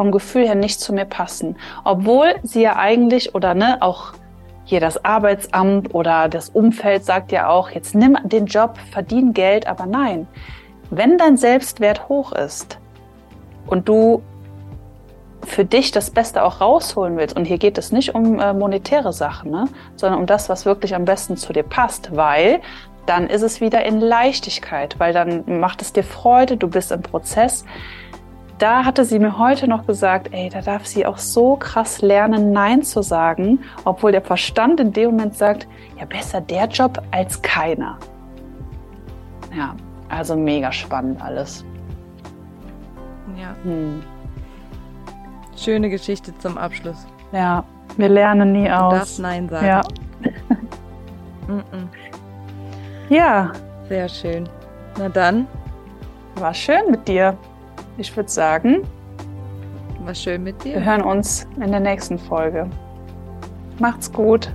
vom 0.00 0.12
Gefühl 0.12 0.46
her 0.46 0.54
nicht 0.54 0.80
zu 0.80 0.94
mir 0.94 1.04
passen. 1.04 1.56
Obwohl 1.84 2.36
sie 2.42 2.62
ja 2.62 2.76
eigentlich 2.76 3.34
oder 3.34 3.52
ne, 3.52 3.76
auch 3.80 4.14
hier 4.64 4.80
das 4.80 5.04
Arbeitsamt 5.04 5.94
oder 5.94 6.30
das 6.30 6.48
Umfeld 6.48 7.04
sagt 7.04 7.32
ja 7.32 7.50
auch, 7.50 7.68
jetzt 7.68 7.94
nimm 7.94 8.16
den 8.22 8.46
Job, 8.46 8.78
verdien 8.92 9.34
Geld, 9.34 9.66
aber 9.66 9.84
nein. 9.84 10.26
Wenn 10.88 11.18
dein 11.18 11.36
Selbstwert 11.36 12.08
hoch 12.08 12.32
ist 12.32 12.78
und 13.66 13.90
du 13.90 14.22
für 15.44 15.66
dich 15.66 15.90
das 15.90 16.10
Beste 16.10 16.44
auch 16.44 16.62
rausholen 16.62 17.18
willst, 17.18 17.36
und 17.36 17.44
hier 17.44 17.58
geht 17.58 17.76
es 17.76 17.92
nicht 17.92 18.14
um 18.14 18.38
äh, 18.38 18.54
monetäre 18.54 19.12
Sachen, 19.12 19.50
ne, 19.50 19.66
sondern 19.96 20.18
um 20.18 20.24
das, 20.24 20.48
was 20.48 20.64
wirklich 20.64 20.94
am 20.94 21.04
besten 21.04 21.36
zu 21.36 21.52
dir 21.52 21.62
passt, 21.62 22.16
weil 22.16 22.62
dann 23.04 23.28
ist 23.28 23.42
es 23.42 23.60
wieder 23.60 23.84
in 23.84 24.00
Leichtigkeit, 24.00 24.98
weil 24.98 25.12
dann 25.12 25.60
macht 25.60 25.82
es 25.82 25.92
dir 25.92 26.04
Freude, 26.04 26.56
du 26.56 26.68
bist 26.68 26.90
im 26.90 27.02
Prozess. 27.02 27.66
Da 28.60 28.84
hatte 28.84 29.06
sie 29.06 29.18
mir 29.18 29.38
heute 29.38 29.66
noch 29.66 29.86
gesagt, 29.86 30.28
ey, 30.32 30.50
da 30.50 30.60
darf 30.60 30.84
sie 30.84 31.06
auch 31.06 31.16
so 31.16 31.56
krass 31.56 32.02
lernen, 32.02 32.52
Nein 32.52 32.82
zu 32.82 33.00
sagen, 33.02 33.60
obwohl 33.86 34.12
der 34.12 34.20
Verstand 34.20 34.78
in 34.80 34.92
dem 34.92 35.12
Moment 35.12 35.34
sagt, 35.34 35.66
ja, 35.98 36.04
besser 36.04 36.42
der 36.42 36.66
Job 36.66 37.02
als 37.10 37.40
keiner. 37.40 37.96
Ja, 39.56 39.74
also 40.10 40.36
mega 40.36 40.70
spannend 40.70 41.22
alles. 41.22 41.64
Ja. 43.34 43.56
Hm. 43.62 44.02
Schöne 45.56 45.88
Geschichte 45.88 46.36
zum 46.36 46.58
Abschluss. 46.58 47.06
Ja, 47.32 47.64
wir 47.96 48.10
lernen 48.10 48.52
nie 48.52 48.70
aus. 48.70 48.92
Du 48.92 48.98
darfst 48.98 49.20
Nein 49.20 49.48
sagen. 49.48 49.66
Ja. 49.66 49.82
ja. 53.08 53.52
Sehr 53.88 54.08
schön. 54.08 54.46
Na 54.98 55.08
dann. 55.08 55.46
War 56.34 56.52
schön 56.52 56.90
mit 56.90 57.08
dir. 57.08 57.38
Ich 57.98 58.16
würde 58.16 58.30
sagen. 58.30 58.82
War 60.04 60.14
schön 60.14 60.42
mit 60.42 60.64
dir. 60.64 60.74
Wir 60.74 60.84
hören 60.84 61.02
uns 61.02 61.46
in 61.56 61.70
der 61.70 61.80
nächsten 61.80 62.18
Folge. 62.18 62.68
Macht's 63.78 64.10
gut. 64.10 64.50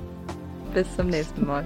Bis 0.74 0.96
zum 0.96 1.08
nächsten 1.08 1.46
Mal. 1.46 1.66